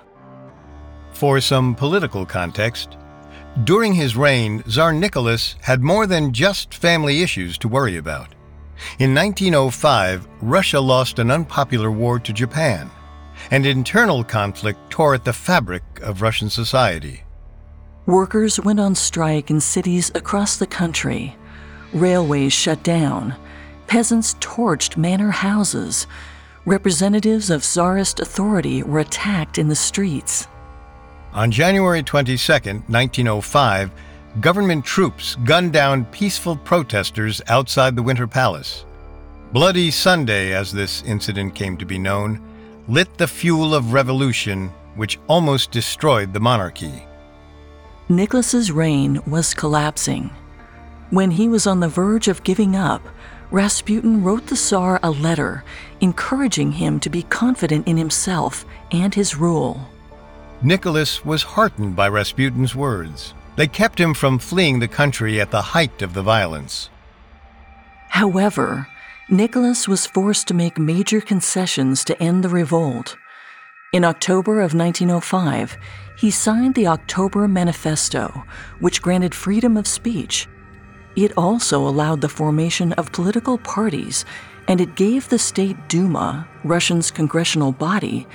For 1.20 1.38
some 1.38 1.74
political 1.74 2.24
context, 2.24 2.96
during 3.64 3.92
his 3.92 4.16
reign, 4.16 4.62
Tsar 4.62 4.94
Nicholas 4.94 5.54
had 5.60 5.82
more 5.82 6.06
than 6.06 6.32
just 6.32 6.72
family 6.72 7.20
issues 7.20 7.58
to 7.58 7.68
worry 7.68 7.98
about. 7.98 8.28
In 8.98 9.14
1905, 9.14 10.26
Russia 10.40 10.80
lost 10.80 11.18
an 11.18 11.30
unpopular 11.30 11.90
war 11.90 12.18
to 12.20 12.32
Japan, 12.32 12.90
and 13.50 13.66
internal 13.66 14.24
conflict 14.24 14.78
tore 14.88 15.14
at 15.14 15.26
the 15.26 15.34
fabric 15.34 15.82
of 16.00 16.22
Russian 16.22 16.48
society. 16.48 17.22
Workers 18.06 18.58
went 18.58 18.80
on 18.80 18.94
strike 18.94 19.50
in 19.50 19.60
cities 19.60 20.10
across 20.14 20.56
the 20.56 20.66
country. 20.66 21.36
Railways 21.92 22.54
shut 22.54 22.82
down. 22.82 23.34
Peasants 23.88 24.36
torched 24.40 24.96
manor 24.96 25.32
houses. 25.32 26.06
Representatives 26.64 27.50
of 27.50 27.62
Tsarist 27.62 28.20
authority 28.20 28.82
were 28.82 29.00
attacked 29.00 29.58
in 29.58 29.68
the 29.68 29.76
streets. 29.76 30.46
On 31.32 31.48
January 31.48 32.02
22, 32.02 32.36
1905, 32.88 33.90
government 34.40 34.84
troops 34.84 35.36
gunned 35.44 35.72
down 35.72 36.04
peaceful 36.06 36.56
protesters 36.56 37.40
outside 37.46 37.94
the 37.94 38.02
Winter 38.02 38.26
Palace. 38.26 38.84
Bloody 39.52 39.92
Sunday, 39.92 40.52
as 40.52 40.72
this 40.72 41.04
incident 41.04 41.54
came 41.54 41.76
to 41.76 41.86
be 41.86 41.98
known, 41.98 42.40
lit 42.88 43.16
the 43.16 43.28
fuel 43.28 43.76
of 43.76 43.92
revolution 43.92 44.72
which 44.96 45.20
almost 45.28 45.70
destroyed 45.70 46.32
the 46.32 46.40
monarchy. 46.40 47.04
Nicholas's 48.08 48.72
reign 48.72 49.20
was 49.24 49.54
collapsing. 49.54 50.30
When 51.10 51.30
he 51.30 51.48
was 51.48 51.64
on 51.64 51.78
the 51.78 51.88
verge 51.88 52.26
of 52.26 52.42
giving 52.42 52.74
up, 52.74 53.02
Rasputin 53.52 54.24
wrote 54.24 54.48
the 54.48 54.56
Tsar 54.56 54.98
a 55.00 55.12
letter 55.12 55.62
encouraging 56.00 56.72
him 56.72 56.98
to 57.00 57.10
be 57.10 57.22
confident 57.22 57.86
in 57.86 57.96
himself 57.96 58.64
and 58.90 59.14
his 59.14 59.36
rule. 59.36 59.89
Nicholas 60.62 61.24
was 61.24 61.42
heartened 61.42 61.96
by 61.96 62.06
Rasputin's 62.06 62.74
words. 62.74 63.32
They 63.56 63.66
kept 63.66 63.98
him 63.98 64.12
from 64.12 64.38
fleeing 64.38 64.78
the 64.78 64.88
country 64.88 65.40
at 65.40 65.50
the 65.50 65.62
height 65.62 66.02
of 66.02 66.12
the 66.12 66.22
violence. 66.22 66.90
However, 68.10 68.86
Nicholas 69.30 69.88
was 69.88 70.06
forced 70.06 70.48
to 70.48 70.54
make 70.54 70.78
major 70.78 71.22
concessions 71.22 72.04
to 72.04 72.22
end 72.22 72.44
the 72.44 72.50
revolt. 72.50 73.16
In 73.94 74.04
October 74.04 74.60
of 74.60 74.74
1905, 74.74 75.78
he 76.18 76.30
signed 76.30 76.74
the 76.74 76.88
October 76.88 77.48
Manifesto, 77.48 78.44
which 78.80 79.00
granted 79.00 79.34
freedom 79.34 79.78
of 79.78 79.86
speech. 79.86 80.46
It 81.16 81.32
also 81.38 81.88
allowed 81.88 82.20
the 82.20 82.28
formation 82.28 82.92
of 82.94 83.12
political 83.12 83.56
parties 83.56 84.26
and 84.68 84.80
it 84.80 84.94
gave 84.94 85.28
the 85.28 85.38
state 85.38 85.76
Duma, 85.88 86.46
Russia's 86.64 87.10
congressional 87.10 87.72
body, 87.72 88.26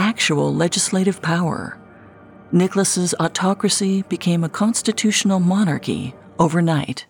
actual 0.00 0.52
legislative 0.54 1.20
power. 1.20 1.78
Nicholas's 2.52 3.14
autocracy 3.20 4.02
became 4.08 4.42
a 4.42 4.48
constitutional 4.48 5.38
monarchy 5.38 6.14
overnight. 6.38 7.06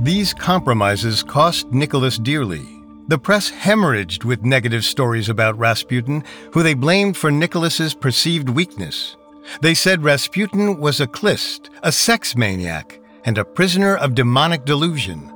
These 0.00 0.34
compromises 0.34 1.22
cost 1.22 1.72
Nicholas 1.72 2.18
dearly. 2.18 2.66
The 3.08 3.18
press 3.18 3.50
hemorrhaged 3.50 4.24
with 4.24 4.44
negative 4.44 4.84
stories 4.84 5.28
about 5.30 5.58
Rasputin, 5.58 6.22
who 6.52 6.62
they 6.62 6.74
blamed 6.74 7.16
for 7.16 7.30
Nicholas's 7.30 7.94
perceived 7.94 8.50
weakness. 8.50 9.16
They 9.62 9.74
said 9.74 10.04
Rasputin 10.04 10.78
was 10.78 11.00
a 11.00 11.06
khlyst, 11.06 11.70
a 11.82 11.90
sex 11.90 12.36
maniac, 12.36 13.00
and 13.24 13.38
a 13.38 13.44
prisoner 13.44 13.96
of 13.96 14.14
demonic 14.14 14.64
delusion. 14.66 15.31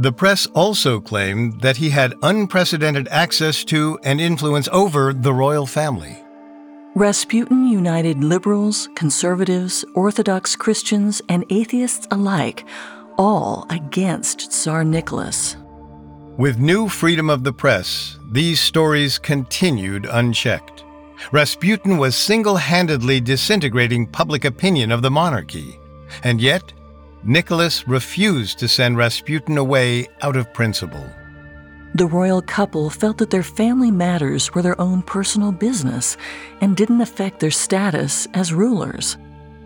The 0.00 0.12
press 0.12 0.46
also 0.54 1.00
claimed 1.00 1.60
that 1.60 1.76
he 1.76 1.90
had 1.90 2.14
unprecedented 2.22 3.08
access 3.08 3.64
to 3.64 3.98
and 4.04 4.20
influence 4.20 4.68
over 4.70 5.12
the 5.12 5.32
royal 5.32 5.66
family. 5.66 6.22
Rasputin 6.94 7.66
united 7.66 8.22
liberals, 8.22 8.88
conservatives, 8.94 9.84
Orthodox 9.94 10.54
Christians, 10.54 11.20
and 11.28 11.44
atheists 11.50 12.06
alike, 12.12 12.64
all 13.16 13.66
against 13.70 14.52
Tsar 14.52 14.84
Nicholas. 14.84 15.56
With 16.36 16.60
new 16.60 16.88
freedom 16.88 17.28
of 17.28 17.42
the 17.42 17.52
press, 17.52 18.20
these 18.30 18.60
stories 18.60 19.18
continued 19.18 20.06
unchecked. 20.08 20.84
Rasputin 21.32 21.98
was 21.98 22.14
single 22.14 22.56
handedly 22.56 23.20
disintegrating 23.20 24.06
public 24.06 24.44
opinion 24.44 24.92
of 24.92 25.02
the 25.02 25.10
monarchy, 25.10 25.80
and 26.22 26.40
yet 26.40 26.72
Nicholas 27.24 27.86
refused 27.88 28.58
to 28.58 28.68
send 28.68 28.96
Rasputin 28.96 29.58
away 29.58 30.06
out 30.22 30.36
of 30.36 30.52
principle. 30.52 31.06
The 31.94 32.06
royal 32.06 32.42
couple 32.42 32.90
felt 32.90 33.18
that 33.18 33.30
their 33.30 33.42
family 33.42 33.90
matters 33.90 34.54
were 34.54 34.62
their 34.62 34.80
own 34.80 35.02
personal 35.02 35.52
business 35.52 36.16
and 36.60 36.76
didn't 36.76 37.00
affect 37.00 37.40
their 37.40 37.50
status 37.50 38.28
as 38.34 38.52
rulers. 38.52 39.16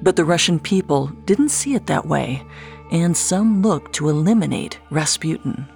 But 0.03 0.17
the 0.17 0.25
Russian 0.25 0.59
people 0.59 1.09
didn't 1.27 1.51
see 1.51 1.75
it 1.75 1.87
that 1.87 2.07
way, 2.07 2.43
and 2.91 3.17
some 3.17 3.63
looked 3.63 3.95
to 3.95 4.09
eliminate 4.09 4.79
Rasputin. 4.91 5.67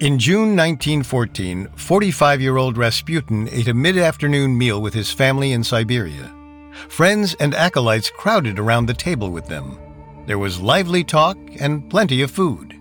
In 0.00 0.18
June 0.18 0.56
1914, 0.56 1.68
45 1.76 2.40
year 2.40 2.56
old 2.56 2.76
Rasputin 2.76 3.48
ate 3.50 3.68
a 3.68 3.74
mid 3.74 3.96
afternoon 3.96 4.56
meal 4.56 4.82
with 4.82 4.92
his 4.92 5.10
family 5.12 5.52
in 5.52 5.64
Siberia. 5.64 6.34
Friends 6.88 7.34
and 7.34 7.54
acolytes 7.54 8.10
crowded 8.10 8.58
around 8.58 8.86
the 8.86 8.94
table 8.94 9.30
with 9.30 9.46
them. 9.46 9.78
There 10.26 10.38
was 10.38 10.60
lively 10.60 11.04
talk 11.04 11.38
and 11.60 11.88
plenty 11.88 12.22
of 12.22 12.30
food. 12.30 12.74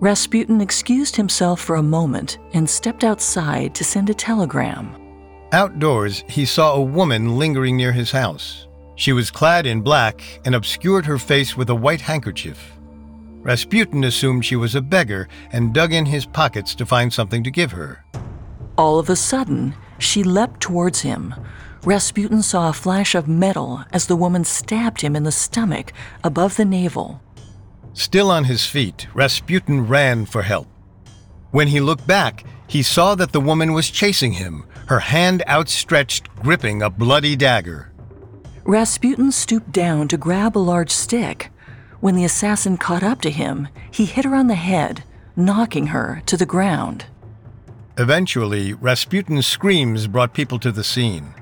Rasputin 0.00 0.60
excused 0.60 1.14
himself 1.14 1.60
for 1.60 1.76
a 1.76 1.82
moment 1.82 2.38
and 2.52 2.68
stepped 2.68 3.04
outside 3.04 3.74
to 3.76 3.84
send 3.84 4.10
a 4.10 4.14
telegram. 4.14 4.94
Outdoors, 5.52 6.24
he 6.28 6.44
saw 6.44 6.74
a 6.74 6.82
woman 6.82 7.38
lingering 7.38 7.76
near 7.76 7.92
his 7.92 8.10
house. 8.10 8.66
She 8.96 9.12
was 9.12 9.30
clad 9.30 9.66
in 9.66 9.82
black 9.82 10.20
and 10.44 10.54
obscured 10.54 11.06
her 11.06 11.18
face 11.18 11.56
with 11.56 11.70
a 11.70 11.74
white 11.74 12.00
handkerchief. 12.00 12.72
Rasputin 13.40 14.04
assumed 14.04 14.44
she 14.44 14.56
was 14.56 14.74
a 14.74 14.80
beggar 14.80 15.28
and 15.52 15.72
dug 15.72 15.92
in 15.92 16.06
his 16.06 16.26
pockets 16.26 16.74
to 16.74 16.86
find 16.86 17.12
something 17.12 17.44
to 17.44 17.50
give 17.50 17.70
her. 17.72 18.04
All 18.76 18.98
of 18.98 19.10
a 19.10 19.16
sudden, 19.16 19.74
she 19.98 20.24
leapt 20.24 20.60
towards 20.60 21.00
him, 21.00 21.34
Rasputin 21.84 22.40
saw 22.40 22.70
a 22.70 22.72
flash 22.72 23.14
of 23.14 23.28
metal 23.28 23.84
as 23.92 24.06
the 24.06 24.16
woman 24.16 24.44
stabbed 24.44 25.02
him 25.02 25.14
in 25.14 25.24
the 25.24 25.32
stomach 25.32 25.92
above 26.22 26.56
the 26.56 26.64
navel. 26.64 27.20
Still 27.92 28.30
on 28.30 28.44
his 28.44 28.64
feet, 28.64 29.06
Rasputin 29.12 29.86
ran 29.86 30.24
for 30.24 30.42
help. 30.42 30.66
When 31.50 31.68
he 31.68 31.80
looked 31.80 32.06
back, 32.06 32.44
he 32.66 32.82
saw 32.82 33.14
that 33.16 33.32
the 33.32 33.40
woman 33.40 33.74
was 33.74 33.90
chasing 33.90 34.32
him, 34.32 34.64
her 34.86 35.00
hand 35.00 35.42
outstretched, 35.46 36.34
gripping 36.36 36.80
a 36.80 36.88
bloody 36.88 37.36
dagger. 37.36 37.92
Rasputin 38.64 39.30
stooped 39.30 39.70
down 39.70 40.08
to 40.08 40.16
grab 40.16 40.56
a 40.56 40.58
large 40.58 40.90
stick. 40.90 41.50
When 42.00 42.16
the 42.16 42.24
assassin 42.24 42.78
caught 42.78 43.02
up 43.02 43.20
to 43.20 43.30
him, 43.30 43.68
he 43.90 44.06
hit 44.06 44.24
her 44.24 44.34
on 44.34 44.46
the 44.46 44.54
head, 44.54 45.04
knocking 45.36 45.88
her 45.88 46.22
to 46.26 46.36
the 46.38 46.46
ground. 46.46 47.04
Eventually, 47.98 48.72
Rasputin's 48.72 49.46
screams 49.46 50.06
brought 50.06 50.32
people 50.32 50.58
to 50.60 50.72
the 50.72 50.82
scene. 50.82 51.34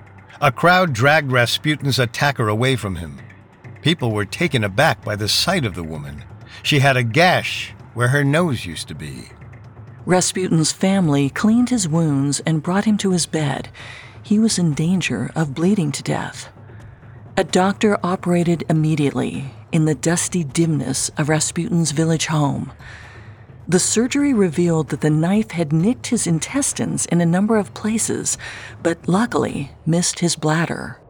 A 0.42 0.50
crowd 0.50 0.92
dragged 0.92 1.30
Rasputin's 1.30 2.00
attacker 2.00 2.48
away 2.48 2.74
from 2.74 2.96
him. 2.96 3.20
People 3.80 4.10
were 4.10 4.24
taken 4.24 4.64
aback 4.64 5.04
by 5.04 5.14
the 5.14 5.28
sight 5.28 5.64
of 5.64 5.76
the 5.76 5.84
woman. 5.84 6.24
She 6.64 6.80
had 6.80 6.96
a 6.96 7.04
gash 7.04 7.72
where 7.94 8.08
her 8.08 8.24
nose 8.24 8.66
used 8.66 8.88
to 8.88 8.96
be. 8.96 9.28
Rasputin's 10.04 10.72
family 10.72 11.30
cleaned 11.30 11.70
his 11.70 11.86
wounds 11.86 12.40
and 12.40 12.60
brought 12.60 12.86
him 12.86 12.98
to 12.98 13.12
his 13.12 13.24
bed. 13.24 13.68
He 14.20 14.40
was 14.40 14.58
in 14.58 14.74
danger 14.74 15.30
of 15.36 15.54
bleeding 15.54 15.92
to 15.92 16.02
death. 16.02 16.48
A 17.36 17.44
doctor 17.44 17.96
operated 18.02 18.64
immediately 18.68 19.54
in 19.70 19.84
the 19.84 19.94
dusty 19.94 20.42
dimness 20.42 21.08
of 21.16 21.28
Rasputin's 21.28 21.92
village 21.92 22.26
home. 22.26 22.72
The 23.72 23.78
surgery 23.78 24.34
revealed 24.34 24.90
that 24.90 25.00
the 25.00 25.08
knife 25.08 25.52
had 25.52 25.72
nicked 25.72 26.08
his 26.08 26.26
intestines 26.26 27.06
in 27.06 27.22
a 27.22 27.26
number 27.26 27.56
of 27.56 27.72
places, 27.72 28.36
but 28.82 29.08
luckily 29.08 29.70
missed 29.86 30.18
his 30.18 30.36
bladder. 30.36 31.00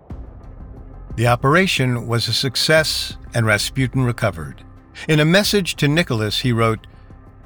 The 1.16 1.26
operation 1.26 2.06
was 2.06 2.28
a 2.28 2.32
success, 2.32 3.16
and 3.34 3.44
Rasputin 3.46 4.04
recovered. 4.04 4.62
In 5.08 5.18
a 5.18 5.24
message 5.24 5.74
to 5.74 5.88
Nicholas, 5.88 6.38
he 6.38 6.52
wrote, 6.52 6.86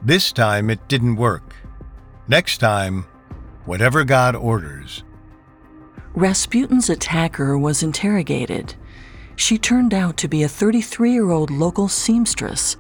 This 0.02 0.32
time 0.32 0.68
it 0.68 0.86
didn't 0.86 1.16
work. 1.16 1.54
Next 2.28 2.58
time, 2.58 3.06
whatever 3.64 4.04
God 4.04 4.36
orders. 4.36 5.02
Rasputin's 6.12 6.90
attacker 6.90 7.56
was 7.56 7.82
interrogated. 7.82 8.74
She 9.34 9.56
turned 9.56 9.94
out 9.94 10.18
to 10.18 10.28
be 10.28 10.42
a 10.42 10.48
33 10.48 11.10
year 11.10 11.30
old 11.30 11.50
local 11.50 11.88
seamstress 11.88 12.76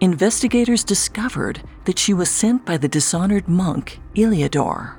investigators 0.00 0.84
discovered 0.84 1.62
that 1.84 1.98
she 1.98 2.12
was 2.12 2.30
sent 2.30 2.64
by 2.64 2.76
the 2.76 2.88
dishonored 2.88 3.48
monk 3.48 4.00
Iliodor. 4.14 4.96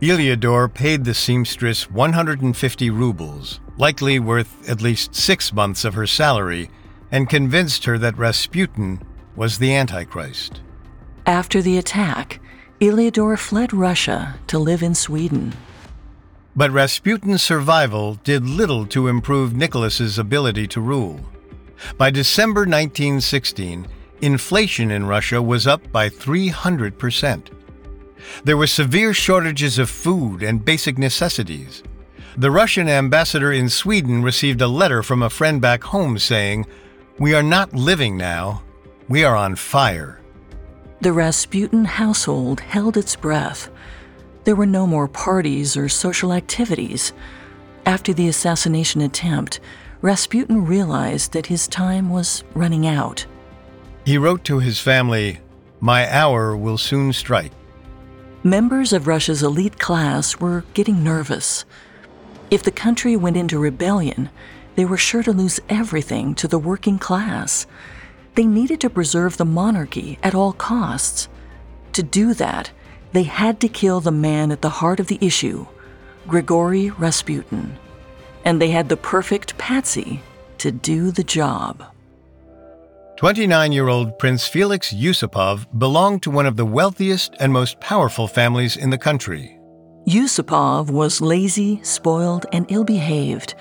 Iliodor 0.00 0.72
paid 0.72 1.04
the 1.04 1.12
seamstress 1.12 1.90
150 1.90 2.90
rubles, 2.90 3.60
likely 3.76 4.18
worth 4.18 4.68
at 4.68 4.80
least 4.80 5.14
six 5.14 5.52
months 5.52 5.84
of 5.84 5.94
her 5.94 6.06
salary, 6.06 6.70
and 7.12 7.28
convinced 7.28 7.84
her 7.84 7.98
that 7.98 8.16
Rasputin 8.16 9.02
was 9.36 9.58
the 9.58 9.74
Antichrist. 9.74 10.60
After 11.26 11.60
the 11.60 11.76
attack, 11.76 12.40
Iliodor 12.80 13.38
fled 13.38 13.74
Russia 13.74 14.38
to 14.46 14.58
live 14.58 14.82
in 14.82 14.94
Sweden. 14.94 15.52
But 16.56 16.70
Rasputin's 16.70 17.42
survival 17.42 18.14
did 18.24 18.48
little 18.48 18.86
to 18.86 19.06
improve 19.06 19.54
Nicholas's 19.54 20.18
ability 20.18 20.66
to 20.68 20.80
rule. 20.80 21.20
By 21.96 22.10
December 22.10 22.62
1916, 22.62 23.86
inflation 24.20 24.90
in 24.90 25.06
Russia 25.06 25.40
was 25.40 25.66
up 25.66 25.90
by 25.92 26.08
300%. 26.08 27.48
There 28.44 28.56
were 28.56 28.66
severe 28.66 29.14
shortages 29.14 29.78
of 29.78 29.90
food 29.90 30.42
and 30.42 30.64
basic 30.64 30.98
necessities. 30.98 31.82
The 32.36 32.50
Russian 32.50 32.88
ambassador 32.88 33.52
in 33.52 33.68
Sweden 33.68 34.22
received 34.22 34.60
a 34.60 34.68
letter 34.68 35.02
from 35.02 35.22
a 35.22 35.30
friend 35.30 35.60
back 35.60 35.82
home 35.82 36.18
saying, 36.18 36.66
We 37.18 37.34
are 37.34 37.42
not 37.42 37.74
living 37.74 38.16
now, 38.16 38.62
we 39.08 39.24
are 39.24 39.36
on 39.36 39.56
fire. 39.56 40.20
The 41.00 41.12
Rasputin 41.12 41.86
household 41.86 42.60
held 42.60 42.96
its 42.96 43.16
breath. 43.16 43.70
There 44.44 44.54
were 44.54 44.66
no 44.66 44.86
more 44.86 45.08
parties 45.08 45.76
or 45.76 45.88
social 45.88 46.32
activities. 46.32 47.12
After 47.86 48.12
the 48.12 48.28
assassination 48.28 49.00
attempt, 49.00 49.60
Rasputin 50.02 50.64
realized 50.64 51.32
that 51.32 51.46
his 51.46 51.68
time 51.68 52.08
was 52.08 52.42
running 52.54 52.86
out. 52.86 53.26
He 54.06 54.16
wrote 54.16 54.44
to 54.44 54.58
his 54.58 54.80
family, 54.80 55.40
My 55.78 56.10
hour 56.10 56.56
will 56.56 56.78
soon 56.78 57.12
strike. 57.12 57.52
Members 58.42 58.94
of 58.94 59.06
Russia's 59.06 59.42
elite 59.42 59.78
class 59.78 60.40
were 60.40 60.64
getting 60.72 61.04
nervous. 61.04 61.66
If 62.50 62.62
the 62.62 62.70
country 62.70 63.14
went 63.14 63.36
into 63.36 63.58
rebellion, 63.58 64.30
they 64.74 64.86
were 64.86 64.96
sure 64.96 65.22
to 65.22 65.32
lose 65.32 65.60
everything 65.68 66.34
to 66.36 66.48
the 66.48 66.58
working 66.58 66.98
class. 66.98 67.66
They 68.36 68.46
needed 68.46 68.80
to 68.80 68.88
preserve 68.88 69.36
the 69.36 69.44
monarchy 69.44 70.18
at 70.22 70.34
all 70.34 70.54
costs. 70.54 71.28
To 71.92 72.02
do 72.02 72.32
that, 72.34 72.70
they 73.12 73.24
had 73.24 73.60
to 73.60 73.68
kill 73.68 74.00
the 74.00 74.10
man 74.12 74.50
at 74.50 74.62
the 74.62 74.70
heart 74.70 74.98
of 74.98 75.08
the 75.08 75.18
issue, 75.20 75.66
Grigory 76.26 76.88
Rasputin 76.88 77.76
and 78.44 78.60
they 78.60 78.70
had 78.70 78.88
the 78.88 78.96
perfect 78.96 79.56
patsy 79.58 80.20
to 80.58 80.70
do 80.70 81.10
the 81.10 81.24
job. 81.24 81.84
29 83.16 83.72
year 83.72 83.88
old 83.88 84.18
Prince 84.18 84.48
Felix 84.48 84.94
Yusupov 84.94 85.66
belonged 85.78 86.22
to 86.22 86.30
one 86.30 86.46
of 86.46 86.56
the 86.56 86.64
wealthiest 86.64 87.34
and 87.38 87.52
most 87.52 87.78
powerful 87.80 88.26
families 88.26 88.76
in 88.76 88.90
the 88.90 88.96
country. 88.96 89.58
Yusupov 90.08 90.90
was 90.90 91.20
lazy, 91.20 91.80
spoiled, 91.82 92.46
and 92.52 92.64
ill 92.70 92.84
behaved. 92.84 93.54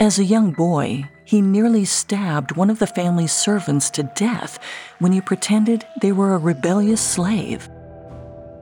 As 0.00 0.18
a 0.18 0.24
young 0.24 0.50
boy, 0.50 1.08
he 1.24 1.40
nearly 1.40 1.84
stabbed 1.84 2.56
one 2.56 2.70
of 2.70 2.78
the 2.78 2.86
family's 2.86 3.32
servants 3.32 3.90
to 3.90 4.02
death 4.16 4.58
when 4.98 5.12
he 5.12 5.20
pretended 5.20 5.86
they 6.00 6.10
were 6.10 6.34
a 6.34 6.38
rebellious 6.38 7.00
slave. 7.00 7.68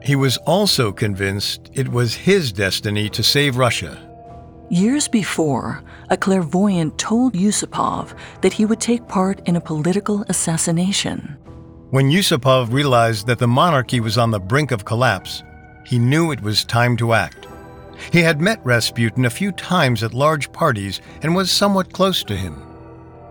He 0.02 0.16
was 0.16 0.36
also 0.38 0.92
convinced 0.92 1.70
it 1.72 1.88
was 1.88 2.14
his 2.14 2.52
destiny 2.52 3.08
to 3.10 3.22
save 3.22 3.56
Russia. 3.56 4.05
Years 4.68 5.06
before, 5.06 5.80
a 6.10 6.16
clairvoyant 6.16 6.98
told 6.98 7.34
Yusupov 7.34 8.16
that 8.40 8.52
he 8.52 8.64
would 8.64 8.80
take 8.80 9.06
part 9.06 9.40
in 9.46 9.54
a 9.54 9.60
political 9.60 10.24
assassination. 10.28 11.36
When 11.90 12.10
Yusupov 12.10 12.72
realized 12.72 13.28
that 13.28 13.38
the 13.38 13.46
monarchy 13.46 14.00
was 14.00 14.18
on 14.18 14.32
the 14.32 14.40
brink 14.40 14.72
of 14.72 14.84
collapse, 14.84 15.44
he 15.84 16.00
knew 16.00 16.32
it 16.32 16.42
was 16.42 16.64
time 16.64 16.96
to 16.96 17.12
act. 17.12 17.46
He 18.12 18.18
had 18.22 18.40
met 18.40 18.64
Rasputin 18.64 19.24
a 19.24 19.30
few 19.30 19.52
times 19.52 20.02
at 20.02 20.12
large 20.12 20.50
parties 20.50 21.00
and 21.22 21.36
was 21.36 21.48
somewhat 21.48 21.92
close 21.92 22.24
to 22.24 22.36
him. 22.36 22.60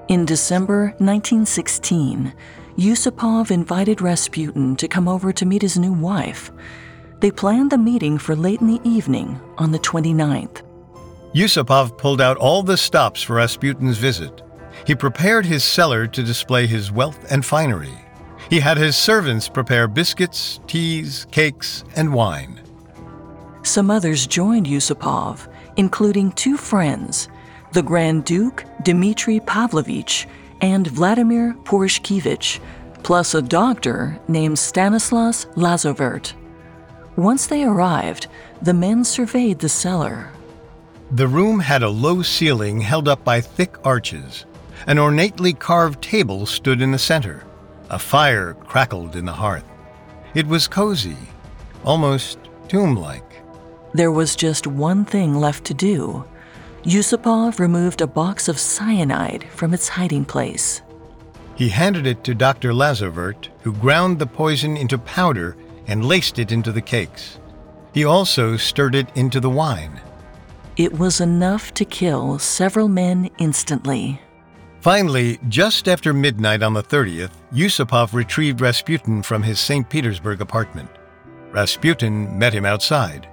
In 0.07 0.23
December 0.23 0.95
1916, 0.99 2.33
Yusupov 2.77 3.51
invited 3.51 4.01
Rasputin 4.01 4.77
to 4.77 4.87
come 4.87 5.09
over 5.09 5.33
to 5.33 5.45
meet 5.45 5.63
his 5.63 5.77
new 5.77 5.91
wife. 5.91 6.49
They 7.19 7.29
planned 7.29 7.71
the 7.71 7.77
meeting 7.77 8.17
for 8.17 8.37
late 8.37 8.61
in 8.61 8.67
the 8.67 8.81
evening 8.85 9.37
on 9.57 9.73
the 9.73 9.79
29th. 9.79 10.61
Yusupov 11.35 11.97
pulled 11.97 12.21
out 12.21 12.37
all 12.37 12.63
the 12.63 12.77
stops 12.77 13.21
for 13.21 13.35
Rasputin's 13.35 13.97
visit. 13.97 14.41
He 14.87 14.95
prepared 14.95 15.45
his 15.45 15.65
cellar 15.65 16.07
to 16.07 16.23
display 16.23 16.65
his 16.65 16.93
wealth 16.93 17.29
and 17.29 17.45
finery. 17.45 17.97
He 18.49 18.61
had 18.61 18.77
his 18.77 18.95
servants 18.95 19.49
prepare 19.49 19.89
biscuits, 19.89 20.61
teas, 20.65 21.27
cakes, 21.31 21.83
and 21.97 22.13
wine. 22.13 22.61
Some 23.63 23.91
others 23.91 24.25
joined 24.27 24.67
Yusupov, 24.67 25.49
including 25.75 26.31
two 26.31 26.55
friends, 26.55 27.27
the 27.73 27.83
Grand 27.83 28.23
Duke 28.23 28.63
Dmitry 28.83 29.41
Pavlovich 29.41 30.29
and 30.61 30.87
Vladimir 30.87 31.53
Purishkevich, 31.65 32.61
plus 33.03 33.33
a 33.33 33.41
doctor 33.41 34.17
named 34.29 34.57
Stanislas 34.57 35.47
Lazovert. 35.57 36.31
Once 37.17 37.47
they 37.47 37.65
arrived, 37.65 38.27
the 38.61 38.73
men 38.73 39.03
surveyed 39.03 39.59
the 39.59 39.67
cellar. 39.67 40.31
The 41.15 41.29
room 41.29 41.61
had 41.61 41.81
a 41.81 41.87
low 41.87 42.23
ceiling 42.23 42.81
held 42.81 43.07
up 43.07 43.23
by 43.23 43.39
thick 43.39 43.77
arches. 43.85 44.45
An 44.85 44.97
ornately 44.97 45.53
carved 45.53 46.01
table 46.01 46.45
stood 46.45 46.81
in 46.81 46.91
the 46.91 46.99
center. 46.99 47.45
A 47.89 47.97
fire 47.97 48.53
crackled 48.53 49.15
in 49.15 49.23
the 49.23 49.31
hearth. 49.31 49.63
It 50.33 50.45
was 50.45 50.67
cozy, 50.67 51.15
almost 51.85 52.37
tomb 52.67 52.97
like. 52.97 53.41
There 53.93 54.11
was 54.11 54.35
just 54.35 54.67
one 54.67 55.05
thing 55.05 55.35
left 55.35 55.63
to 55.67 55.73
do 55.73 56.25
Yusupov 56.83 57.59
removed 57.59 58.01
a 58.01 58.07
box 58.07 58.49
of 58.49 58.59
cyanide 58.59 59.47
from 59.51 59.73
its 59.73 59.87
hiding 59.87 60.25
place. 60.25 60.81
He 61.55 61.69
handed 61.69 62.05
it 62.07 62.25
to 62.25 62.35
Dr. 62.35 62.73
Lazovert, 62.73 63.47
who 63.61 63.71
ground 63.71 64.19
the 64.19 64.27
poison 64.27 64.75
into 64.75 64.97
powder 64.97 65.55
and 65.87 66.03
laced 66.03 66.39
it 66.39 66.51
into 66.51 66.73
the 66.73 66.81
cakes. 66.81 67.39
He 67.93 68.03
also 68.03 68.57
stirred 68.57 68.95
it 68.95 69.07
into 69.15 69.39
the 69.39 69.49
wine. 69.49 70.01
It 70.77 70.99
was 70.99 71.21
enough 71.21 71.73
to 71.75 71.85
kill 71.85 72.37
several 72.37 72.89
men 72.89 73.29
instantly. 73.37 74.19
Finally, 74.81 75.39
just 75.47 75.87
after 75.87 76.13
midnight 76.13 76.61
on 76.61 76.73
the 76.73 76.83
30th, 76.83 77.31
Yusupov 77.53 78.13
retrieved 78.13 78.59
Rasputin 78.59 79.23
from 79.23 79.41
his 79.41 79.57
St. 79.57 79.87
Petersburg 79.89 80.41
apartment. 80.41 80.89
Rasputin 81.51 82.37
met 82.37 82.53
him 82.53 82.65
outside. 82.65 83.29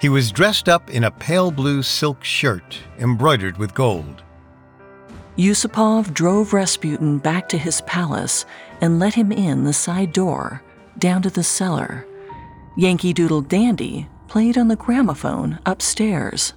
He 0.00 0.08
was 0.08 0.32
dressed 0.32 0.68
up 0.68 0.90
in 0.90 1.04
a 1.04 1.10
pale 1.12 1.52
blue 1.52 1.84
silk 1.84 2.24
shirt 2.24 2.78
embroidered 2.98 3.56
with 3.56 3.72
gold. 3.72 4.24
Yusupov 5.36 6.12
drove 6.12 6.52
Rasputin 6.52 7.18
back 7.18 7.48
to 7.50 7.56
his 7.56 7.82
palace 7.82 8.44
and 8.80 8.98
let 8.98 9.14
him 9.14 9.30
in 9.30 9.62
the 9.62 9.72
side 9.72 10.12
door, 10.12 10.60
down 10.98 11.22
to 11.22 11.30
the 11.30 11.44
cellar. 11.44 12.04
Yankee 12.76 13.12
Doodle 13.12 13.42
Dandy 13.42 14.08
played 14.26 14.58
on 14.58 14.66
the 14.66 14.76
gramophone 14.76 15.60
upstairs. 15.64 16.52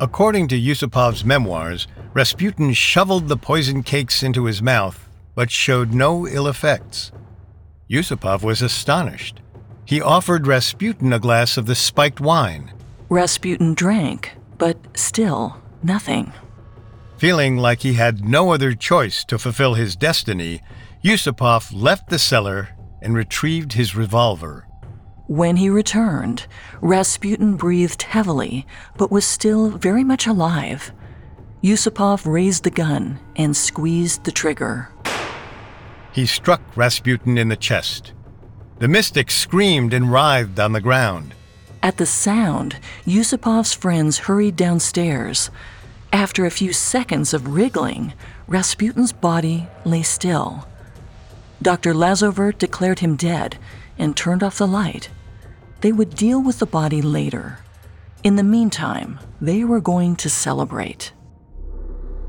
According 0.00 0.46
to 0.48 0.60
Yusupov's 0.60 1.24
memoirs, 1.24 1.88
Rasputin 2.14 2.72
shoveled 2.72 3.26
the 3.26 3.36
poisoned 3.36 3.84
cakes 3.84 4.22
into 4.22 4.44
his 4.44 4.62
mouth, 4.62 5.08
but 5.34 5.50
showed 5.50 5.92
no 5.92 6.26
ill 6.28 6.46
effects. 6.46 7.10
Yusupov 7.90 8.44
was 8.44 8.62
astonished. 8.62 9.40
He 9.84 10.00
offered 10.00 10.46
Rasputin 10.46 11.12
a 11.12 11.18
glass 11.18 11.56
of 11.56 11.66
the 11.66 11.74
spiked 11.74 12.20
wine. 12.20 12.72
Rasputin 13.08 13.74
drank, 13.74 14.36
but 14.56 14.76
still 14.96 15.60
nothing. 15.82 16.32
Feeling 17.16 17.56
like 17.56 17.80
he 17.80 17.94
had 17.94 18.24
no 18.24 18.52
other 18.52 18.74
choice 18.74 19.24
to 19.24 19.38
fulfill 19.38 19.74
his 19.74 19.96
destiny, 19.96 20.60
Yusupov 21.02 21.72
left 21.72 22.08
the 22.08 22.20
cellar 22.20 22.68
and 23.02 23.16
retrieved 23.16 23.72
his 23.72 23.96
revolver. 23.96 24.67
When 25.28 25.56
he 25.56 25.68
returned, 25.68 26.46
Rasputin 26.80 27.56
breathed 27.56 28.00
heavily, 28.00 28.66
but 28.96 29.10
was 29.10 29.26
still 29.26 29.68
very 29.68 30.02
much 30.02 30.26
alive. 30.26 30.90
Yusupov 31.62 32.24
raised 32.24 32.64
the 32.64 32.70
gun 32.70 33.20
and 33.36 33.54
squeezed 33.54 34.24
the 34.24 34.32
trigger. 34.32 34.88
He 36.12 36.24
struck 36.24 36.62
Rasputin 36.74 37.36
in 37.36 37.48
the 37.48 37.56
chest. 37.56 38.14
The 38.78 38.88
mystic 38.88 39.30
screamed 39.30 39.92
and 39.92 40.10
writhed 40.10 40.58
on 40.58 40.72
the 40.72 40.80
ground. 40.80 41.34
At 41.82 41.98
the 41.98 42.06
sound, 42.06 42.76
Yusupov's 43.04 43.74
friends 43.74 44.18
hurried 44.18 44.56
downstairs. 44.56 45.50
After 46.10 46.46
a 46.46 46.50
few 46.50 46.72
seconds 46.72 47.34
of 47.34 47.48
wriggling, 47.48 48.14
Rasputin's 48.46 49.12
body 49.12 49.68
lay 49.84 50.02
still. 50.02 50.66
Dr. 51.60 51.92
Lazovert 51.92 52.58
declared 52.58 53.00
him 53.00 53.14
dead 53.14 53.58
and 53.98 54.16
turned 54.16 54.42
off 54.42 54.56
the 54.56 54.66
light. 54.66 55.10
They 55.80 55.92
would 55.92 56.14
deal 56.14 56.42
with 56.42 56.58
the 56.58 56.66
body 56.66 57.02
later. 57.02 57.58
In 58.24 58.36
the 58.36 58.42
meantime, 58.42 59.20
they 59.40 59.64
were 59.64 59.80
going 59.80 60.16
to 60.16 60.28
celebrate. 60.28 61.12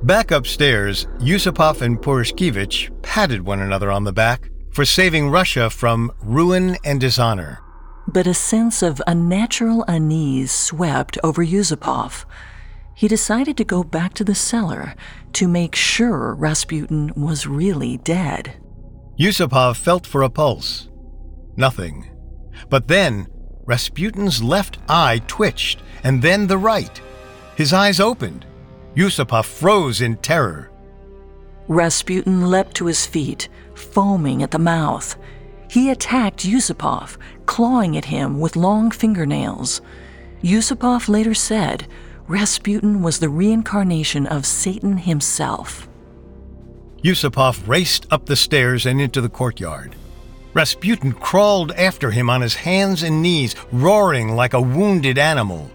Back 0.03 0.31
upstairs, 0.31 1.07
Yusupov 1.19 1.81
and 1.81 1.99
Purishkevich 1.99 3.01
patted 3.01 3.41
one 3.41 3.59
another 3.59 3.91
on 3.91 4.03
the 4.03 4.13
back 4.13 4.49
for 4.71 4.85
saving 4.85 5.29
Russia 5.29 5.69
from 5.69 6.11
ruin 6.21 6.77
and 6.85 7.01
dishonor. 7.01 7.59
But 8.07 8.27
a 8.27 8.33
sense 8.33 8.81
of 8.81 9.01
unnatural 9.07 9.83
unease 9.87 10.51
swept 10.51 11.17
over 11.23 11.43
Yusupov. 11.43 12.25
He 12.95 13.07
decided 13.07 13.57
to 13.57 13.63
go 13.63 13.83
back 13.83 14.13
to 14.15 14.23
the 14.23 14.35
cellar 14.35 14.93
to 15.33 15.47
make 15.47 15.75
sure 15.75 16.33
Rasputin 16.35 17.11
was 17.15 17.47
really 17.47 17.97
dead. 17.97 18.55
Yusupov 19.19 19.75
felt 19.75 20.07
for 20.07 20.21
a 20.21 20.29
pulse. 20.29 20.89
Nothing. 21.55 22.09
But 22.69 22.87
then, 22.87 23.27
Rasputin's 23.69 24.41
left 24.41 24.79
eye 24.89 25.21
twitched, 25.27 25.83
and 26.03 26.23
then 26.23 26.47
the 26.47 26.57
right. 26.57 26.99
His 27.55 27.71
eyes 27.71 27.99
opened. 27.99 28.43
Yusupov 28.95 29.45
froze 29.45 30.01
in 30.01 30.17
terror. 30.17 30.71
Rasputin 31.67 32.49
leapt 32.49 32.75
to 32.77 32.87
his 32.87 33.05
feet, 33.05 33.47
foaming 33.75 34.41
at 34.41 34.49
the 34.49 34.57
mouth. 34.57 35.15
He 35.69 35.91
attacked 35.91 36.47
Yusupov, 36.47 37.17
clawing 37.45 37.95
at 37.95 38.05
him 38.05 38.39
with 38.39 38.55
long 38.55 38.89
fingernails. 38.89 39.81
Yusupov 40.41 41.07
later 41.07 41.35
said 41.35 41.85
Rasputin 42.27 43.03
was 43.03 43.19
the 43.19 43.29
reincarnation 43.29 44.25
of 44.25 44.47
Satan 44.47 44.97
himself. 44.97 45.87
Yusupov 47.03 47.67
raced 47.67 48.07
up 48.09 48.25
the 48.25 48.35
stairs 48.35 48.87
and 48.87 48.99
into 48.99 49.21
the 49.21 49.29
courtyard. 49.29 49.95
Rasputin 50.53 51.11
crawled 51.13 51.71
after 51.73 52.11
him 52.11 52.29
on 52.29 52.41
his 52.41 52.55
hands 52.55 53.03
and 53.03 53.21
knees, 53.21 53.55
roaring 53.71 54.35
like 54.35 54.53
a 54.53 54.61
wounded 54.61 55.17
animal. 55.17 55.69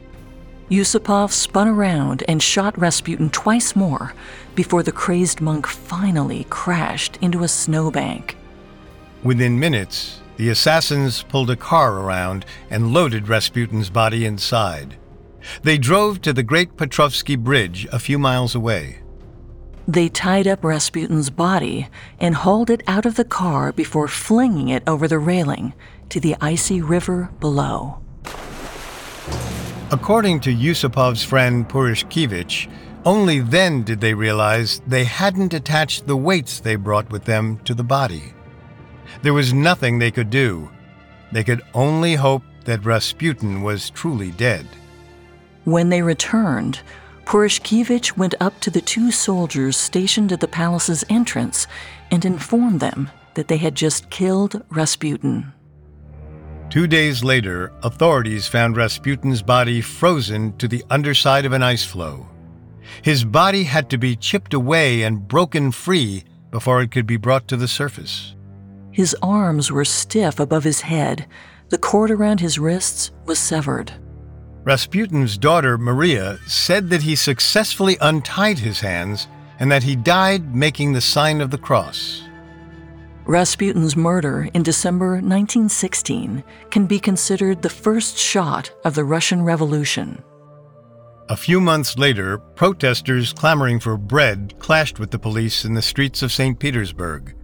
Yusupov 0.70 1.31
spun 1.31 1.68
around 1.68 2.25
and 2.27 2.43
shot 2.43 2.77
Rasputin 2.79 3.31
twice 3.31 3.77
more 3.77 4.14
before 4.55 4.83
the 4.83 4.93
crazed 4.93 5.41
monk 5.41 5.66
finally 5.66 6.45
crashed 6.51 7.18
into 7.20 7.45
a 7.45 7.49
snowbank. 7.49 8.37
Within 9.22 9.59
minutes, 9.59 10.20
the 10.37 10.49
assassins 10.49 11.22
pulled 11.22 11.51
a 11.51 11.57
car 11.57 12.01
around 12.01 12.45
and 12.70 12.93
loaded 12.93 13.29
Rasputin's 13.29 13.91
body 13.91 14.25
inside. 14.25 14.97
They 15.62 15.79
drove 15.79 16.22
to 16.22 16.33
the 16.33 16.43
Great 16.43 16.77
Petrovsky 16.77 17.37
Bridge 17.37 17.87
a 17.93 17.99
few 17.99 18.18
miles 18.18 18.55
away. 18.55 19.04
They 19.87 20.09
tied 20.09 20.47
up 20.47 20.64
Rasputin's 20.64 21.28
body 21.28 21.89
and 22.18 22.35
hauled 22.35 22.70
it 22.70 22.82
out 22.87 23.05
of 23.05 23.16
the 23.16 23.24
car 23.24 23.72
before 23.72 24.09
flinging 24.09 24.68
it 24.68 24.82
over 24.87 25.07
the 25.07 25.18
railing 25.18 25.74
to 26.09 26.20
the 26.20 26.37
icy 26.41 26.80
river 26.80 27.30
below. 27.39 27.99
According 29.91 30.41
to 30.41 30.55
Yusupov's 30.55 31.22
friend 31.22 31.68
Purishkevich, 31.68 32.70
only 33.05 33.41
then 33.41 33.82
did 33.82 34.01
they 34.01 34.14
realize 34.14 34.80
they 34.87 35.05
hadn't 35.05 35.53
attached 35.53 36.07
the 36.07 36.16
weights 36.16 36.61
they 36.61 36.76
brought 36.76 37.11
with 37.11 37.24
them 37.26 37.59
to 37.64 37.74
the 37.74 37.85
body. 37.85 38.32
There 39.22 39.35
was 39.35 39.53
nothing 39.53 39.99
they 39.99 40.11
could 40.11 40.30
do. 40.30 40.70
They 41.30 41.45
could 41.45 41.62
only 41.74 42.14
hope 42.14 42.43
that 42.64 42.85
Rasputin 42.85 43.62
was 43.62 43.91
truly 43.91 44.30
dead. 44.30 44.66
When 45.64 45.91
they 45.91 46.01
returned, 46.01 46.80
Purishkevich 47.25 48.16
went 48.16 48.35
up 48.41 48.61
to 48.61 48.70
the 48.70 48.81
two 48.81 49.11
soldiers 49.11 49.77
stationed 49.77 50.33
at 50.33 50.41
the 50.41 50.49
palace's 50.49 51.05
entrance 51.09 51.66
and 52.11 52.25
informed 52.25 52.81
them 52.81 53.11
that 53.35 53.49
they 53.49 53.57
had 53.57 53.75
just 53.75 54.11
killed 54.11 54.62
Rasputin. 54.70 55.53
Two 56.70 56.87
days 56.87 57.22
later, 57.22 57.72
authorities 57.83 58.49
found 58.49 58.77
Rasputin's 58.77 59.43
body 59.43 59.81
frozen 59.81 60.57
to 60.59 60.66
the 60.66 60.85
underside 60.91 61.45
of 61.45 61.53
an 61.53 61.62
ice 61.62 61.85
floe. 61.85 62.27
His 63.03 63.25
body 63.25 63.64
had 63.64 63.91
to 63.91 63.99
be 63.99 64.16
chipped 64.16 64.55
away 64.55 65.03
and 65.03 65.27
broken 65.27 65.72
free 65.72 66.25
before 66.51 66.83
it 66.83 66.91
could 66.91 67.07
be 67.07 67.16
brought 67.16 67.49
to 67.49 67.57
the 67.57 67.68
surface. 67.68 68.35
His 68.91 69.16
arms 69.22 69.72
were 69.72 69.85
stiff 69.85 70.39
above 70.39 70.64
his 70.64 70.83
head. 70.83 71.27
The 71.70 71.79
cord 71.79 72.11
around 72.11 72.41
his 72.41 72.59
wrists 72.59 73.11
was 73.25 73.39
severed. 73.39 73.93
Rasputin's 74.65 75.37
daughter, 75.37 75.77
Maria, 75.77 76.39
said 76.47 76.89
that 76.89 77.03
he 77.03 77.17
successfully 77.17 77.99
untied 78.01 78.59
his 78.59 78.81
hands 78.81 79.29
and 79.59 79.71
that 79.71 79.83
he 79.83 79.95
died 79.95 80.55
making 80.55 80.93
the 80.93 81.03
sign 81.03 81.43
of 81.43 81.51
the 81.51 81.59
cross. 81.59 82.23
Rasputin's 83.27 83.95
murder 83.95 84.49
in 84.55 84.62
December 84.62 85.12
1916 85.12 86.43
can 86.71 86.87
be 86.87 86.99
considered 86.99 87.61
the 87.61 87.69
first 87.69 88.17
shot 88.17 88.71
of 88.85 88.95
the 88.95 89.05
Russian 89.05 89.43
Revolution. 89.43 90.23
A 91.29 91.37
few 91.37 91.61
months 91.61 91.97
later, 91.99 92.39
protesters 92.39 93.33
clamoring 93.33 93.81
for 93.81 93.97
bread 93.97 94.59
clashed 94.59 94.99
with 94.99 95.11
the 95.11 95.19
police 95.19 95.65
in 95.65 95.75
the 95.75 95.83
streets 95.83 96.23
of 96.23 96.33
St. 96.33 96.59
Petersburg. 96.59 97.35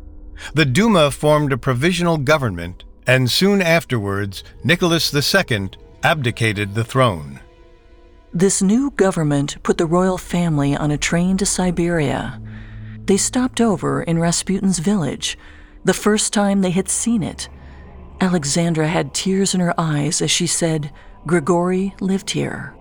The 0.55 0.67
Duma 0.67 1.11
formed 1.11 1.53
a 1.53 1.59
provisional 1.59 2.19
government, 2.19 2.85
and 3.07 3.31
soon 3.31 3.63
afterwards, 3.63 4.43
Nicholas 4.65 5.15
II 5.15 5.71
abdicated 6.03 6.75
the 6.75 6.85
throne. 6.85 7.41
This 8.33 8.63
new 8.63 8.93
government 8.93 9.57
put 9.63 9.77
the 9.77 9.87
royal 9.87 10.19
family 10.19 10.77
on 10.77 10.91
a 10.91 10.99
train 10.99 11.37
to 11.39 11.47
Siberia. 11.47 12.41
They 13.07 13.17
stopped 13.17 13.61
over 13.61 14.03
in 14.03 14.19
Rasputin's 14.19 14.79
village, 14.79 15.37
the 15.85 15.95
first 15.95 16.33
time 16.33 16.61
they 16.61 16.71
had 16.71 16.89
seen 16.89 17.23
it. 17.23 17.49
Alexandra 18.21 18.87
had 18.87 19.15
tears 19.15 19.55
in 19.55 19.61
her 19.61 19.75
eyes 19.79 20.23
as 20.23 20.31
she 20.31 20.47
said, 20.47 20.93
Grigory 21.27 21.95
lived 22.01 22.31
here. 22.31 22.75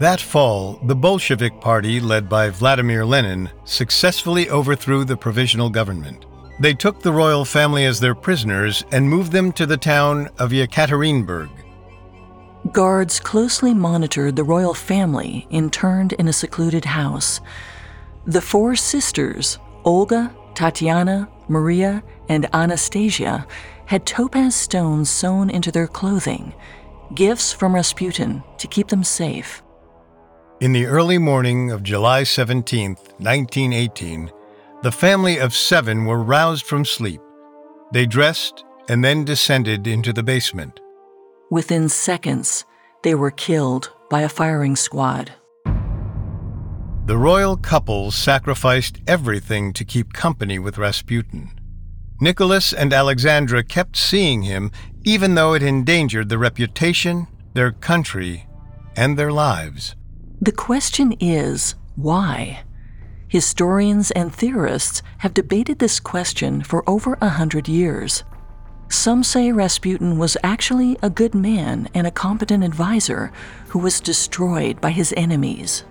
That 0.00 0.20
fall, 0.20 0.80
the 0.84 0.96
Bolshevik 0.96 1.60
Party, 1.60 2.00
led 2.00 2.28
by 2.28 2.50
Vladimir 2.50 3.06
Lenin, 3.06 3.48
successfully 3.64 4.50
overthrew 4.50 5.04
the 5.04 5.16
provisional 5.16 5.70
government. 5.70 6.26
They 6.58 6.74
took 6.74 7.00
the 7.00 7.12
royal 7.12 7.44
family 7.44 7.84
as 7.84 8.00
their 8.00 8.14
prisoners 8.14 8.84
and 8.90 9.08
moved 9.08 9.32
them 9.32 9.52
to 9.52 9.66
the 9.66 9.76
town 9.76 10.28
of 10.38 10.50
Yekaterinburg. 10.50 11.50
Guards 12.72 13.20
closely 13.20 13.74
monitored 13.74 14.36
the 14.36 14.44
royal 14.44 14.74
family 14.74 15.46
interned 15.50 16.14
in 16.14 16.28
a 16.28 16.32
secluded 16.32 16.86
house. 16.86 17.40
The 18.26 18.40
four 18.40 18.74
sisters, 18.74 19.58
Olga, 19.84 20.34
Tatiana, 20.54 21.28
Maria, 21.46 22.02
and 22.28 22.48
Anastasia 22.54 23.46
had 23.86 24.06
topaz 24.06 24.54
stones 24.54 25.10
sewn 25.10 25.50
into 25.50 25.70
their 25.70 25.86
clothing, 25.86 26.54
gifts 27.14 27.52
from 27.52 27.74
Rasputin 27.74 28.42
to 28.58 28.66
keep 28.66 28.88
them 28.88 29.04
safe. 29.04 29.62
In 30.60 30.72
the 30.72 30.86
early 30.86 31.18
morning 31.18 31.70
of 31.70 31.82
July 31.82 32.22
17, 32.22 32.94
1918, 33.18 34.32
the 34.82 34.92
family 34.92 35.38
of 35.38 35.54
seven 35.54 36.06
were 36.06 36.22
roused 36.22 36.64
from 36.64 36.84
sleep. 36.84 37.20
They 37.92 38.06
dressed 38.06 38.64
and 38.88 39.04
then 39.04 39.24
descended 39.24 39.86
into 39.86 40.12
the 40.12 40.22
basement. 40.22 40.80
Within 41.50 41.88
seconds, 41.88 42.64
they 43.02 43.14
were 43.14 43.30
killed 43.30 43.92
by 44.08 44.22
a 44.22 44.28
firing 44.28 44.76
squad. 44.76 45.32
The 47.06 47.18
royal 47.18 47.56
couple 47.56 48.10
sacrificed 48.10 49.00
everything 49.06 49.74
to 49.74 49.84
keep 49.84 50.14
company 50.14 50.58
with 50.58 50.78
Rasputin. 50.78 51.50
Nicholas 52.18 52.72
and 52.72 52.92
Alexandra 52.92 53.62
kept 53.62 53.96
seeing 53.96 54.42
him, 54.42 54.70
even 55.04 55.34
though 55.34 55.52
it 55.52 55.62
endangered 55.62 56.30
their 56.30 56.38
reputation, 56.38 57.26
their 57.52 57.72
country, 57.72 58.46
and 58.96 59.18
their 59.18 59.32
lives. 59.32 59.96
The 60.40 60.52
question 60.52 61.12
is 61.20 61.74
why? 61.96 62.62
Historians 63.28 64.10
and 64.12 64.34
theorists 64.34 65.02
have 65.18 65.34
debated 65.34 65.78
this 65.78 66.00
question 66.00 66.62
for 66.62 66.88
over 66.88 67.18
a 67.20 67.28
hundred 67.28 67.68
years. 67.68 68.24
Some 68.94 69.24
say 69.24 69.50
Rasputin 69.50 70.18
was 70.18 70.36
actually 70.44 70.96
a 71.02 71.10
good 71.10 71.34
man 71.34 71.88
and 71.94 72.06
a 72.06 72.12
competent 72.12 72.62
advisor 72.62 73.32
who 73.68 73.80
was 73.80 74.00
destroyed 74.00 74.80
by 74.80 74.92
his 74.92 75.12
enemies. 75.16 75.84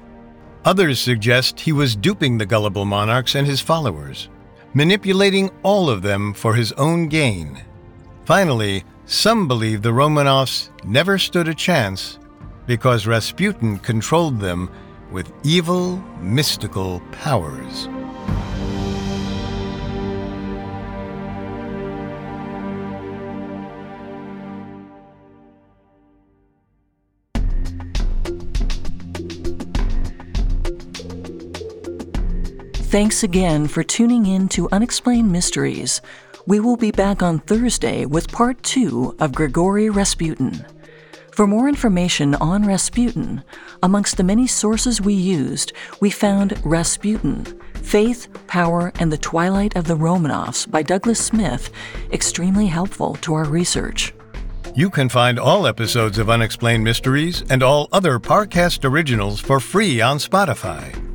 Others 0.63 0.99
suggest 1.01 1.59
he 1.59 1.73
was 1.73 1.97
duping 1.97 2.37
the 2.37 2.45
gullible 2.45 2.85
monarchs 2.85 3.35
and 3.35 3.45
his 3.45 3.59
followers, 3.59 4.29
manipulating 4.73 5.51
all 5.63 5.89
of 5.89 6.01
them 6.01 6.33
for 6.33 6.55
his 6.55 6.71
own 6.73 7.07
gain. 7.09 7.61
Finally, 8.23 8.85
some 9.05 9.49
believe 9.49 9.81
the 9.81 9.89
Romanovs 9.89 10.69
never 10.85 11.19
stood 11.19 11.49
a 11.49 11.53
chance 11.53 12.17
because 12.67 13.05
Rasputin 13.05 13.79
controlled 13.79 14.39
them 14.39 14.71
with 15.11 15.31
evil, 15.43 15.97
mystical 16.21 17.01
powers. 17.11 17.89
Thanks 32.93 33.23
again 33.23 33.67
for 33.67 33.81
tuning 33.81 34.27
in 34.27 34.47
to 34.49 34.69
Unexplained 34.71 35.31
Mysteries. 35.31 35.99
We 36.45 36.59
will 36.59 36.77
be 36.77 36.91
back 36.91 37.23
on 37.23 37.39
Thursday 37.39 38.05
with 38.05 38.31
part 38.31 38.61
two 38.61 39.15
of 39.19 39.33
Grigory 39.33 39.89
Rasputin. 39.89 40.63
For 41.31 41.47
more 41.47 41.67
information 41.67 42.35
on 42.35 42.67
Rasputin, 42.67 43.43
amongst 43.81 44.17
the 44.17 44.23
many 44.23 44.45
sources 44.45 45.01
we 45.01 45.15
used, 45.15 45.73
we 46.01 46.11
found 46.11 46.63
Rasputin 46.63 47.59
Faith, 47.73 48.27
Power, 48.45 48.91
and 48.99 49.11
the 49.11 49.17
Twilight 49.17 49.75
of 49.75 49.85
the 49.87 49.97
Romanovs 49.97 50.69
by 50.69 50.83
Douglas 50.83 51.19
Smith 51.19 51.71
extremely 52.11 52.67
helpful 52.67 53.15
to 53.21 53.33
our 53.33 53.45
research. 53.45 54.13
You 54.75 54.91
can 54.91 55.09
find 55.09 55.39
all 55.39 55.65
episodes 55.65 56.19
of 56.19 56.29
Unexplained 56.29 56.83
Mysteries 56.83 57.43
and 57.49 57.63
all 57.63 57.89
other 57.91 58.19
Parcast 58.19 58.85
originals 58.85 59.39
for 59.39 59.59
free 59.59 59.99
on 59.99 60.19
Spotify. 60.19 61.12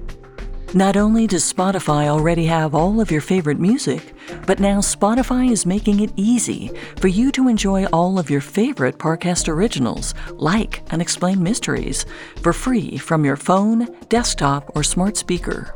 Not 0.75 0.99
only 0.99 1.27
does 1.27 1.51
Spotify 1.51 2.09
already 2.09 2.45
have 2.45 2.75
all 2.75 3.01
of 3.01 3.11
your 3.11 3.23
favorite 3.23 3.59
music, 3.59 4.13
but 4.47 4.61
now 4.61 4.81
Spotify 4.81 5.51
is 5.51 5.65
making 5.65 6.01
it 6.01 6.13
easy 6.15 6.71
for 6.99 7.09
you 7.09 7.33
to 7.33 7.49
enjoy 7.49 7.87
all 7.87 8.19
of 8.19 8.29
your 8.29 8.43
favorite 8.43 8.99
Parcast 8.99 9.49
originals, 9.49 10.15
like 10.33 10.83
Unexplained 10.91 11.41
Mysteries, 11.41 12.05
for 12.43 12.53
free 12.53 12.99
from 12.99 13.25
your 13.25 13.37
phone, 13.37 13.89
desktop, 14.11 14.77
or 14.77 14.83
smart 14.83 15.17
speaker. 15.17 15.75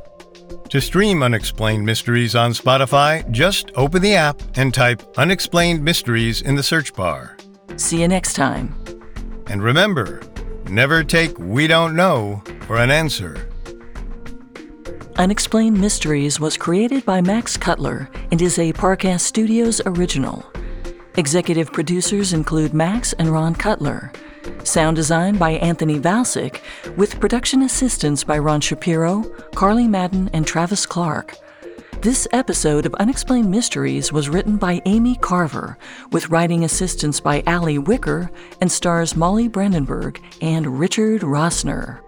To 0.68 0.78
stream 0.78 1.22
Unexplained 1.22 1.86
Mysteries 1.86 2.34
on 2.34 2.52
Spotify, 2.52 3.28
just 3.30 3.70
open 3.74 4.02
the 4.02 4.14
app 4.14 4.42
and 4.56 4.74
type 4.74 5.02
Unexplained 5.16 5.82
Mysteries 5.82 6.42
in 6.42 6.54
the 6.54 6.62
search 6.62 6.92
bar. 6.92 7.38
See 7.76 8.02
you 8.02 8.08
next 8.08 8.34
time. 8.34 8.74
And 9.46 9.62
remember, 9.62 10.20
never 10.68 11.02
take 11.02 11.38
We 11.38 11.66
Don't 11.66 11.96
Know 11.96 12.42
for 12.66 12.76
an 12.76 12.90
answer. 12.90 13.48
Unexplained 15.16 15.78
Mysteries 15.78 16.40
was 16.40 16.56
created 16.56 17.04
by 17.04 17.20
Max 17.20 17.56
Cutler 17.58 18.08
and 18.30 18.40
is 18.40 18.58
a 18.58 18.72
Parcast 18.72 19.20
Studios 19.20 19.80
original. 19.84 20.42
Executive 21.16 21.70
producers 21.70 22.32
include 22.32 22.72
Max 22.72 23.12
and 23.14 23.28
Ron 23.28 23.54
Cutler. 23.54 24.10
Sound 24.64 24.96
design 24.96 25.36
by 25.36 25.50
Anthony 25.50 25.98
Vilchis, 26.00 26.58
with 26.96 27.20
production 27.20 27.62
assistance 27.62 28.24
by 28.24 28.38
Ron 28.38 28.62
Shapiro, 28.62 29.22
Carly 29.54 29.86
Madden, 29.86 30.30
and 30.32 30.46
Travis 30.46 30.86
Clark. 30.86 31.36
This 32.00 32.26
episode 32.32 32.86
of 32.86 32.94
Unexplained 32.94 33.50
Mysteries 33.50 34.12
was 34.12 34.30
written 34.30 34.56
by 34.56 34.80
Amy 34.86 35.16
Carver, 35.16 35.76
with 36.10 36.30
writing 36.30 36.64
assistance 36.64 37.20
by 37.20 37.42
Allie 37.46 37.78
Wicker, 37.78 38.30
and 38.62 38.72
stars 38.72 39.14
Molly 39.14 39.46
Brandenburg 39.46 40.20
and 40.40 40.78
Richard 40.80 41.20
Rossner. 41.20 42.00